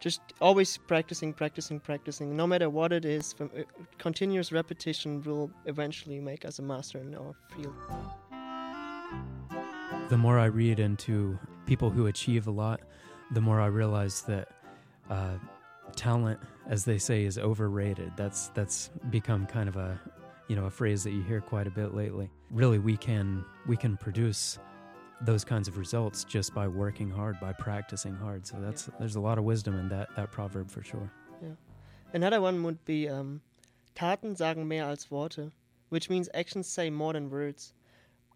Just 0.00 0.20
always 0.40 0.78
practicing, 0.78 1.32
practicing, 1.32 1.78
practicing. 1.78 2.34
No 2.34 2.46
matter 2.46 2.68
what 2.68 2.92
it 2.92 3.04
is, 3.04 3.32
from 3.32 3.50
uh, 3.56 3.62
continuous 3.98 4.50
repetition 4.50 5.22
will 5.22 5.50
eventually 5.66 6.18
make 6.18 6.44
us 6.44 6.58
a 6.58 6.62
master 6.62 6.98
in 6.98 7.14
our 7.14 7.34
field. 7.54 7.74
The 10.08 10.16
more 10.16 10.38
I 10.38 10.46
read 10.46 10.80
into 10.80 11.38
people 11.66 11.90
who 11.90 12.06
achieve 12.06 12.48
a 12.48 12.50
lot, 12.50 12.80
the 13.30 13.40
more 13.40 13.60
I 13.60 13.66
realize 13.66 14.22
that 14.22 14.48
uh, 15.08 15.36
talent, 15.94 16.40
as 16.66 16.84
they 16.84 16.98
say, 16.98 17.24
is 17.24 17.38
overrated. 17.38 18.12
That's 18.16 18.48
that's 18.48 18.90
become 19.10 19.46
kind 19.46 19.68
of 19.68 19.76
a 19.76 20.00
you 20.48 20.56
know 20.56 20.64
a 20.64 20.70
phrase 20.70 21.04
that 21.04 21.12
you 21.12 21.22
hear 21.22 21.40
quite 21.40 21.68
a 21.68 21.70
bit 21.70 21.94
lately. 21.94 22.28
Really, 22.50 22.78
we 22.78 22.96
can 22.96 23.44
we 23.66 23.76
can 23.76 23.96
produce 23.96 24.58
those 25.22 25.44
kinds 25.44 25.68
of 25.68 25.76
results 25.76 26.24
just 26.24 26.54
by 26.54 26.66
working 26.66 27.10
hard, 27.10 27.38
by 27.40 27.52
practicing 27.52 28.14
hard. 28.14 28.46
So 28.46 28.56
that's 28.60 28.88
there's 28.98 29.16
a 29.16 29.20
lot 29.20 29.38
of 29.38 29.44
wisdom 29.44 29.78
in 29.78 29.88
that 29.88 30.14
that 30.16 30.30
proverb 30.30 30.70
for 30.70 30.82
sure. 30.82 31.10
Yeah. 31.42 31.54
Another 32.12 32.40
one 32.40 32.62
would 32.62 32.84
be 32.84 33.08
um, 33.08 33.40
Taten 33.94 34.36
sagen 34.36 34.66
mehr 34.66 34.84
als 34.84 35.10
Worte, 35.10 35.52
which 35.90 36.08
means 36.08 36.28
actions 36.34 36.66
say 36.66 36.90
more 36.90 37.12
than 37.12 37.30
words. 37.30 37.74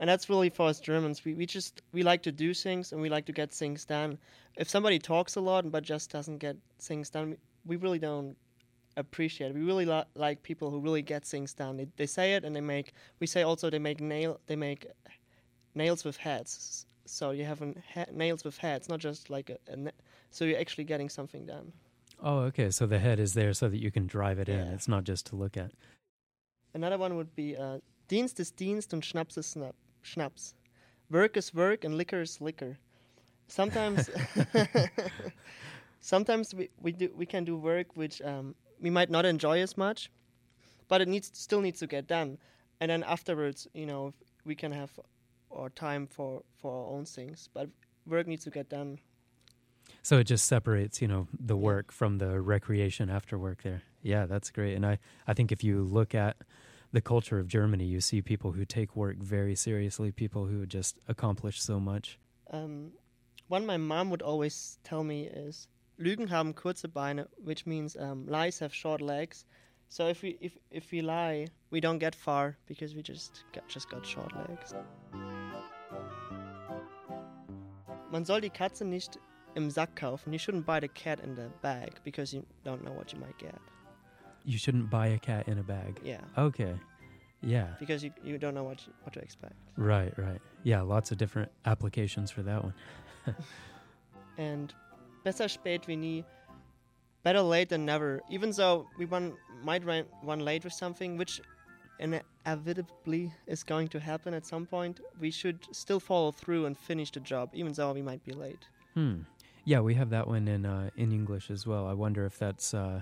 And 0.01 0.11
that's 0.11 0.29
really 0.29 0.51
for 0.51 0.69
us 0.69 0.81
Germans. 0.81 1.25
We, 1.25 1.35
we 1.35 1.47
just 1.47 1.81
we 1.93 2.03
like 2.03 2.23
to 2.25 2.33
do 2.33 2.53
things 2.53 2.93
and 2.93 3.01
we 3.01 3.09
like 3.09 3.27
to 3.27 3.33
get 3.33 3.53
things 3.53 3.85
done. 3.85 4.19
If 4.57 4.69
somebody 4.69 4.99
talks 4.99 5.37
a 5.37 5.41
lot 5.41 5.71
but 5.71 5.85
just 5.85 6.11
doesn't 6.11 6.39
get 6.39 6.57
things 6.81 7.11
done, 7.11 7.31
we, 7.31 7.37
we 7.67 7.77
really 7.77 7.99
don't 7.99 8.37
appreciate 8.97 9.49
it. 9.49 9.55
We 9.55 9.63
really 9.63 9.87
li- 9.87 10.05
like 10.15 10.43
people 10.43 10.71
who 10.71 10.81
really 10.81 11.03
get 11.03 11.25
things 11.25 11.55
done. 11.55 11.77
They, 11.77 11.87
they 11.97 12.07
say 12.07 12.35
it 12.35 12.45
and 12.45 12.55
they 12.55 12.61
make. 12.61 12.93
We 13.21 13.27
say 13.27 13.43
also 13.43 13.71
they 13.71 13.79
make 13.79 14.01
nail. 14.01 14.41
They 14.47 14.57
make 14.57 14.87
nails 15.75 16.05
with 16.05 16.17
heads. 16.17 16.87
So 17.07 17.31
you 17.33 17.45
have 17.45 17.61
nails 18.13 18.45
with 18.45 18.57
heads, 18.59 18.89
not 18.89 19.01
just 19.01 19.29
like 19.31 19.51
a, 19.51 19.59
a. 19.73 19.77
na- 19.77 19.91
So 20.31 20.45
you're 20.45 20.59
actually 20.61 20.85
getting 20.85 21.09
something 21.11 21.47
done. 21.47 21.73
Oh, 22.23 22.39
okay. 22.49 22.71
So 22.71 22.87
the 22.87 22.99
head 22.99 23.19
is 23.21 23.35
there 23.35 23.53
so 23.53 23.69
that 23.69 23.79
you 23.81 23.91
can 23.91 24.07
drive 24.07 24.39
it 24.39 24.49
in. 24.49 24.59
It's 24.75 24.89
not 24.89 25.05
just 25.05 25.27
to 25.27 25.37
look 25.37 25.57
at. 25.57 25.73
Another 26.75 26.99
one 26.99 27.17
would 27.17 27.35
be 27.37 27.57
uh, 27.57 27.79
Dienst 28.09 28.41
ist 28.41 28.57
Dienst 28.57 28.93
und 28.93 29.05
Schnaps 29.05 29.37
ist 29.39 29.51
Snap- 29.53 29.77
Schnaps. 30.03 30.55
Work 31.11 31.37
is 31.37 31.55
work 31.55 31.85
and 31.85 31.95
liquor 31.97 32.23
is 32.23 32.41
liquor. 32.41 32.79
Sometimes, 33.49 34.09
sometimes 36.01 36.55
we, 36.55 36.69
we 36.81 36.93
do 36.93 37.11
we 37.17 37.27
can 37.27 37.45
do 37.45 37.57
work 37.57 37.87
which 37.97 38.21
um, 38.23 38.55
we 38.81 38.91
might 38.91 39.11
not 39.11 39.25
enjoy 39.25 39.61
as 39.61 39.77
much, 39.77 40.11
but 40.89 41.01
it 41.01 41.09
needs 41.09 41.31
still 41.35 41.61
needs 41.61 41.79
to 41.81 41.87
get 41.87 42.07
done. 42.07 42.39
And 42.81 42.91
then 42.91 43.03
afterwards, 43.05 43.69
you 43.75 43.87
know, 43.87 44.13
we 44.45 44.55
can 44.55 44.73
have 44.73 44.91
our 45.55 45.71
time 45.71 46.07
for 46.07 46.43
for 46.61 46.73
our 46.73 46.97
own 46.97 47.05
things. 47.05 47.49
But 47.53 47.69
work 48.07 48.27
needs 48.27 48.45
to 48.45 48.51
get 48.51 48.69
done. 48.69 48.99
So 50.03 50.19
it 50.19 50.25
just 50.25 50.47
separates, 50.47 51.01
you 51.01 51.09
know, 51.09 51.29
the 51.39 51.57
work 51.57 51.93
from 51.93 52.19
the 52.19 52.41
recreation 52.41 53.11
after 53.11 53.39
work 53.39 53.63
there. 53.63 53.83
Yeah, 54.03 54.27
that's 54.27 54.51
great. 54.51 54.75
And 54.75 54.85
I, 54.85 54.99
I 55.27 55.35
think 55.35 55.51
if 55.51 55.65
you 55.65 55.83
look 55.83 56.15
at 56.15 56.37
the 56.93 57.01
culture 57.01 57.39
of 57.39 57.49
Germany, 57.49 57.85
you 57.85 58.01
see 58.01 58.23
people 58.23 58.53
who 58.53 58.65
take 58.65 58.97
work 58.97 59.17
very 59.17 59.55
seriously, 59.55 60.13
people 60.13 60.47
who 60.47 60.67
just 60.67 60.99
accomplish 61.09 61.61
so 61.63 61.81
much. 61.81 62.19
Um, 62.51 62.93
one 63.49 63.67
my 63.67 63.77
mom 63.77 64.11
would 64.11 64.23
always 64.23 64.79
tell 64.85 65.05
me 65.05 65.27
is 65.27 65.69
Lügen 65.99 66.29
haben 66.29 66.55
kurze 66.55 66.89
Beine, 66.89 67.27
which 67.43 67.67
means 67.67 67.97
um, 67.97 68.27
lies 68.27 68.59
have 68.59 68.75
short 68.75 69.01
legs. 69.01 69.45
So 69.89 70.09
if 70.09 70.23
we 70.23 70.37
if 70.41 70.57
if 70.71 70.91
we 70.91 71.03
lie, 71.03 71.47
we 71.71 71.81
don't 71.81 71.99
get 71.99 72.15
far 72.15 72.57
because 72.67 72.95
we 72.95 73.03
just 73.03 73.45
got, 73.53 73.69
just 73.69 73.91
got 73.91 74.05
short 74.05 74.33
legs. 74.37 74.75
Man 78.15 78.25
soll 78.25 78.41
die 78.41 78.49
Katze 78.49 78.85
nicht 78.85 79.19
im 79.57 79.71
Sack 79.71 79.97
kaufen. 79.97 80.33
You 80.33 80.39
shouldn't 80.39 80.65
buy 80.65 80.79
the 80.79 80.87
cat 80.87 81.19
in 81.19 81.35
the 81.35 81.51
bag 81.63 81.95
because 82.05 82.33
you 82.33 82.45
don't 82.63 82.85
know 82.85 82.93
what 82.93 83.13
you 83.13 83.19
might 83.19 83.37
get. 83.39 83.57
You 84.45 84.57
shouldn't 84.57 84.89
buy 84.89 85.09
a 85.09 85.19
cat 85.19 85.49
in 85.49 85.59
a 85.59 85.65
bag. 85.65 86.01
Yeah, 86.05 86.21
Okay. 86.39 86.77
Yeah. 87.43 87.75
because 87.81 88.05
you 88.05 88.13
you 88.23 88.39
don't 88.39 88.55
know 88.55 88.63
what 88.63 88.87
what 89.03 89.15
to 89.15 89.21
expect. 89.21 89.57
Right, 89.77 90.17
right. 90.17 90.41
Yeah, 90.63 90.83
lots 90.83 91.11
of 91.11 91.19
different 91.19 91.51
applications 91.65 92.31
for 92.31 92.45
that 92.45 92.63
one. 92.63 92.75
and 94.39 94.73
besser 95.25 95.49
spät 95.49 95.89
wie 95.89 95.97
nie. 95.97 96.25
Better 97.25 97.43
late 97.43 97.69
than 97.69 97.85
never. 97.85 98.21
Even 98.31 98.53
though 98.53 98.87
we 98.97 99.07
run, 99.07 99.33
might 99.65 99.85
run, 99.85 100.05
run 100.23 100.39
late 100.39 100.63
with 100.63 100.73
something, 100.75 101.17
which 101.19 101.41
inevitably 101.99 103.33
is 103.47 103.63
going 103.63 103.89
to 103.89 104.01
happen 104.01 104.35
at 104.35 104.47
some 104.47 104.67
point, 104.67 105.01
we 105.21 105.31
should 105.31 105.61
still 105.73 106.01
follow 106.01 106.33
through 106.33 106.67
and 106.67 106.77
finish 106.77 107.11
the 107.11 107.21
job, 107.21 107.51
even 107.53 107.73
though 107.73 107.93
we 107.93 108.03
might 108.03 108.25
be 108.25 108.33
late. 108.33 108.67
Hmm. 108.95 109.21
Yeah, 109.65 109.81
we 109.81 109.95
have 109.95 110.11
that 110.11 110.27
one 110.27 110.47
in 110.47 110.67
uh, 110.67 110.91
in 110.97 111.13
English 111.13 111.51
as 111.51 111.67
well. 111.67 111.87
I 111.87 111.95
wonder 111.95 112.27
if 112.27 112.39
that's 112.39 112.75
uh, 112.75 113.01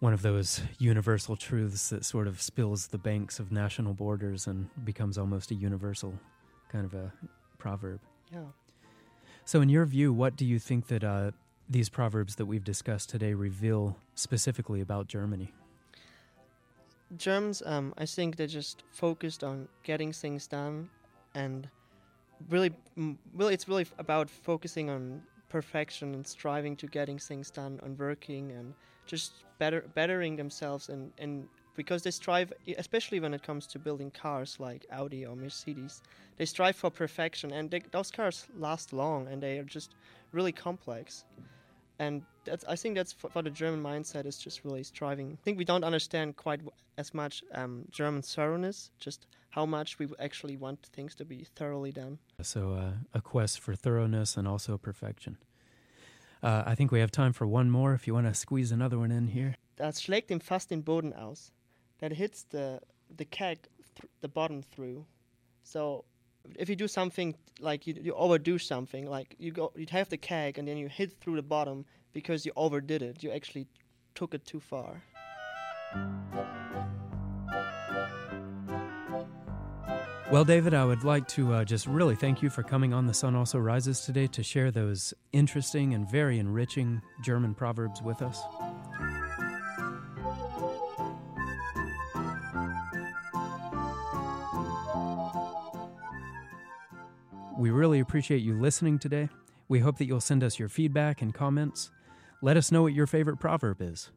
one 0.00 0.12
of 0.12 0.22
those 0.22 0.62
universal 0.78 1.36
truths 1.36 1.88
that 1.90 2.04
sort 2.04 2.26
of 2.26 2.40
spills 2.40 2.88
the 2.88 2.98
banks 2.98 3.38
of 3.38 3.50
national 3.50 3.94
borders 3.94 4.46
and 4.46 4.68
becomes 4.84 5.16
almost 5.16 5.50
a 5.50 5.54
universal 5.54 6.14
kind 6.68 6.84
of 6.84 6.94
a 6.94 7.12
proverb. 7.58 8.00
Yeah. 8.32 8.44
So, 9.44 9.60
in 9.60 9.68
your 9.68 9.86
view, 9.86 10.12
what 10.12 10.36
do 10.36 10.44
you 10.44 10.58
think 10.58 10.88
that 10.88 11.02
uh, 11.02 11.30
these 11.68 11.88
proverbs 11.88 12.36
that 12.36 12.46
we've 12.46 12.64
discussed 12.64 13.08
today 13.08 13.34
reveal 13.34 13.96
specifically 14.14 14.80
about 14.80 15.06
Germany? 15.06 15.52
Germans, 17.16 17.62
um, 17.66 17.92
I 17.98 18.06
think 18.06 18.36
they're 18.36 18.46
just 18.46 18.84
focused 18.90 19.42
on 19.42 19.68
getting 19.82 20.12
things 20.12 20.46
done, 20.46 20.88
and 21.34 21.68
really, 22.48 22.72
really, 23.34 23.54
it's 23.54 23.68
really 23.68 23.86
about 23.98 24.30
focusing 24.30 24.90
on 24.90 25.22
perfection 25.48 26.14
and 26.14 26.26
striving 26.26 26.76
to 26.76 26.86
getting 26.86 27.18
things 27.18 27.50
done, 27.50 27.80
and 27.82 27.98
working 27.98 28.52
and 28.52 28.74
just 29.06 29.44
better 29.58 29.84
bettering 29.94 30.36
themselves, 30.36 30.88
and 30.88 31.12
and 31.18 31.48
because 31.76 32.02
they 32.02 32.10
strive, 32.10 32.52
especially 32.78 33.20
when 33.20 33.34
it 33.34 33.42
comes 33.42 33.66
to 33.66 33.78
building 33.78 34.10
cars 34.10 34.56
like 34.60 34.86
Audi 34.92 35.24
or 35.24 35.34
Mercedes, 35.34 36.02
they 36.36 36.44
strive 36.44 36.76
for 36.76 36.90
perfection, 36.90 37.52
and 37.52 37.70
they, 37.70 37.80
those 37.90 38.10
cars 38.10 38.46
last 38.56 38.92
long, 38.92 39.28
and 39.28 39.42
they 39.42 39.58
are 39.58 39.64
just 39.64 39.94
really 40.32 40.52
complex. 40.52 41.24
And 41.98 42.22
that's 42.44 42.64
I 42.68 42.76
think 42.76 42.96
that's 42.96 43.12
for, 43.12 43.30
for 43.30 43.42
the 43.42 43.50
German 43.50 43.82
mindset 43.82 44.26
is 44.26 44.38
just 44.38 44.64
really 44.64 44.82
striving. 44.82 45.38
I 45.40 45.44
think 45.44 45.58
we 45.58 45.64
don't 45.64 45.84
understand 45.84 46.36
quite 46.36 46.60
w- 46.60 46.72
as 46.96 47.14
much 47.14 47.42
um, 47.54 47.84
German 47.90 48.22
thoroughness, 48.22 48.90
just 48.98 49.26
how 49.50 49.66
much 49.66 49.98
we 49.98 50.06
actually 50.18 50.56
want 50.56 50.88
things 50.92 51.14
to 51.16 51.24
be 51.24 51.46
thoroughly 51.56 51.92
done. 51.92 52.18
So, 52.42 52.74
uh, 52.74 52.92
a 53.14 53.20
quest 53.20 53.60
for 53.60 53.74
thoroughness 53.74 54.36
and 54.36 54.46
also 54.46 54.78
perfection. 54.78 55.36
Uh, 56.42 56.62
I 56.64 56.74
think 56.74 56.90
we 56.90 57.00
have 57.00 57.10
time 57.10 57.32
for 57.32 57.46
one 57.46 57.70
more 57.70 57.92
if 57.94 58.06
you 58.06 58.14
want 58.14 58.26
to 58.26 58.34
squeeze 58.34 58.72
another 58.72 58.98
one 58.98 59.12
in 59.12 59.28
here. 59.28 59.54
Das 59.76 60.00
schlägt 60.00 60.30
ihm 60.30 60.40
fast 60.40 60.70
den 60.70 60.82
Boden 60.82 61.12
aus. 61.12 61.52
That 61.98 62.12
hits 62.12 62.44
the 62.50 62.80
the 63.16 63.24
keg, 63.24 63.68
th- 63.94 64.10
the 64.20 64.28
bottom 64.28 64.62
through. 64.62 65.04
So 65.64 66.04
if 66.58 66.68
you 66.68 66.76
do 66.76 66.88
something 66.88 67.34
like 67.60 67.86
you, 67.86 67.94
you 68.00 68.14
overdo 68.14 68.58
something, 68.58 69.06
like 69.06 69.36
you 69.38 69.52
go, 69.52 69.72
you 69.76 69.86
have 69.90 70.08
the 70.08 70.16
keg 70.16 70.58
and 70.58 70.66
then 70.66 70.76
you 70.76 70.88
hit 70.88 71.12
through 71.20 71.36
the 71.36 71.42
bottom 71.42 71.84
because 72.12 72.44
you 72.44 72.52
overdid 72.56 73.02
it. 73.02 73.22
You 73.22 73.30
actually 73.30 73.66
took 74.14 74.34
it 74.34 74.44
too 74.44 74.60
far. 74.60 75.02
Well, 80.30 80.44
David, 80.44 80.74
I 80.74 80.84
would 80.84 81.02
like 81.02 81.26
to 81.28 81.54
uh, 81.54 81.64
just 81.64 81.88
really 81.88 82.14
thank 82.14 82.40
you 82.40 82.50
for 82.50 82.62
coming 82.62 82.94
on 82.94 83.08
The 83.08 83.14
Sun 83.14 83.34
Also 83.34 83.58
Rises 83.58 84.02
today 84.02 84.28
to 84.28 84.44
share 84.44 84.70
those 84.70 85.12
interesting 85.32 85.92
and 85.92 86.08
very 86.08 86.38
enriching 86.38 87.02
German 87.20 87.52
proverbs 87.52 88.00
with 88.00 88.22
us. 88.22 88.40
We 97.58 97.70
really 97.70 97.98
appreciate 97.98 98.42
you 98.42 98.54
listening 98.54 99.00
today. 99.00 99.28
We 99.68 99.80
hope 99.80 99.98
that 99.98 100.06
you'll 100.06 100.20
send 100.20 100.44
us 100.44 100.58
your 100.58 100.68
feedback 100.68 101.22
and 101.22 101.34
comments. 101.34 101.90
Let 102.42 102.56
us 102.56 102.72
know 102.72 102.82
what 102.82 102.94
your 102.94 103.06
favorite 103.06 103.36
proverb 103.36 103.82
is. 103.82 104.10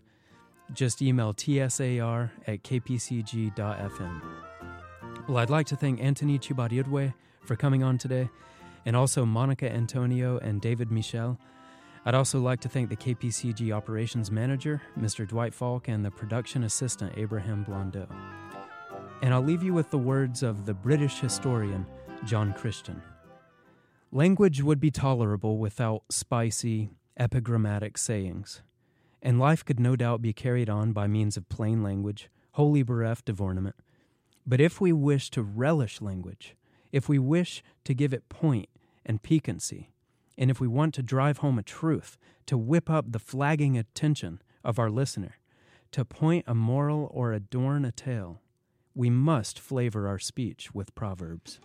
Just 0.72 1.02
email 1.02 1.34
tsar 1.34 2.32
at 2.48 2.64
kpcg.fm. 2.64 4.22
Well, 5.28 5.38
I'd 5.38 5.50
like 5.50 5.68
to 5.68 5.76
thank 5.76 6.02
Anthony 6.02 6.40
Chibarirwe 6.40 7.14
for 7.42 7.58
coming 7.58 7.84
on 7.84 7.98
today, 7.98 8.30
and 8.86 8.96
also 8.96 9.26
Monica 9.26 9.70
Antonio 9.70 10.38
and 10.38 10.62
David 10.62 10.90
Michel. 10.90 11.38
I'd 12.06 12.16
also 12.16 12.40
like 12.40 12.62
to 12.62 12.70
thank 12.70 12.88
the 12.90 12.96
KPCG 12.96 13.74
Operations 13.74 14.32
Manager, 14.32 14.82
Mr. 14.98 15.28
Dwight 15.28 15.54
Falk, 15.54 15.90
and 15.90 16.04
the 16.04 16.12
production 16.12 16.64
assistant, 16.64 17.14
Abraham 17.18 17.66
Blondeau. 17.66 18.08
And 19.22 19.34
I'll 19.34 19.42
leave 19.42 19.64
you 19.64 19.74
with 19.74 19.90
the 19.90 19.98
words 19.98 20.44
of 20.44 20.66
the 20.66 20.74
British 20.74 21.20
historian, 21.20 21.86
John 22.26 22.54
Christian. 22.54 23.02
Language 24.14 24.62
would 24.62 24.80
be 24.80 24.92
tolerable 24.92 25.58
without 25.58 26.04
spicy, 26.10 26.90
epigrammatic 27.18 27.98
sayings, 27.98 28.62
and 29.22 29.40
life 29.40 29.64
could 29.64 29.80
no 29.80 29.96
doubt 29.96 30.22
be 30.22 30.34
carried 30.34 30.70
on 30.70 30.94
by 30.94 31.08
means 31.08 31.38
of 31.38 31.50
plain 31.50 31.84
language, 31.84 32.30
wholly 32.54 32.84
bereft 32.84 33.30
of 33.30 33.42
ornament. 33.42 33.76
But 34.46 34.60
if 34.60 34.82
we 34.82 34.92
wish 34.92 35.30
to 35.32 35.42
relish 35.42 36.02
language, 36.02 36.56
if 36.92 37.08
we 37.08 37.18
wish 37.18 37.64
to 37.86 37.94
give 37.94 38.14
it 38.14 38.30
point 38.30 38.70
and 39.06 39.24
piquancy, 39.24 39.92
and 40.38 40.52
if 40.52 40.60
we 40.60 40.68
want 40.68 40.94
to 40.96 41.04
drive 41.04 41.38
home 41.40 41.58
a 41.58 41.64
truth, 41.64 42.18
to 42.48 42.58
whip 42.58 42.90
up 42.90 43.12
the 43.12 43.20
flagging 43.20 43.78
attention 43.78 44.42
of 44.64 44.80
our 44.80 44.90
listener, 44.90 45.38
to 45.92 46.04
point 46.04 46.44
a 46.48 46.56
moral 46.56 47.10
or 47.12 47.34
adorn 47.34 47.86
a 47.86 47.92
tale, 47.92 48.42
we 48.96 49.10
must 49.10 49.60
flavor 49.60 50.08
our 50.08 50.20
speech 50.20 50.74
with 50.74 50.94
proverbs. 50.96 51.60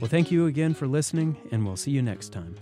Well, 0.00 0.08
thank 0.08 0.30
you 0.30 0.46
again 0.46 0.74
for 0.74 0.86
listening, 0.86 1.36
and 1.50 1.66
we'll 1.66 1.76
see 1.76 1.90
you 1.90 2.02
next 2.02 2.32
time. 2.32 2.54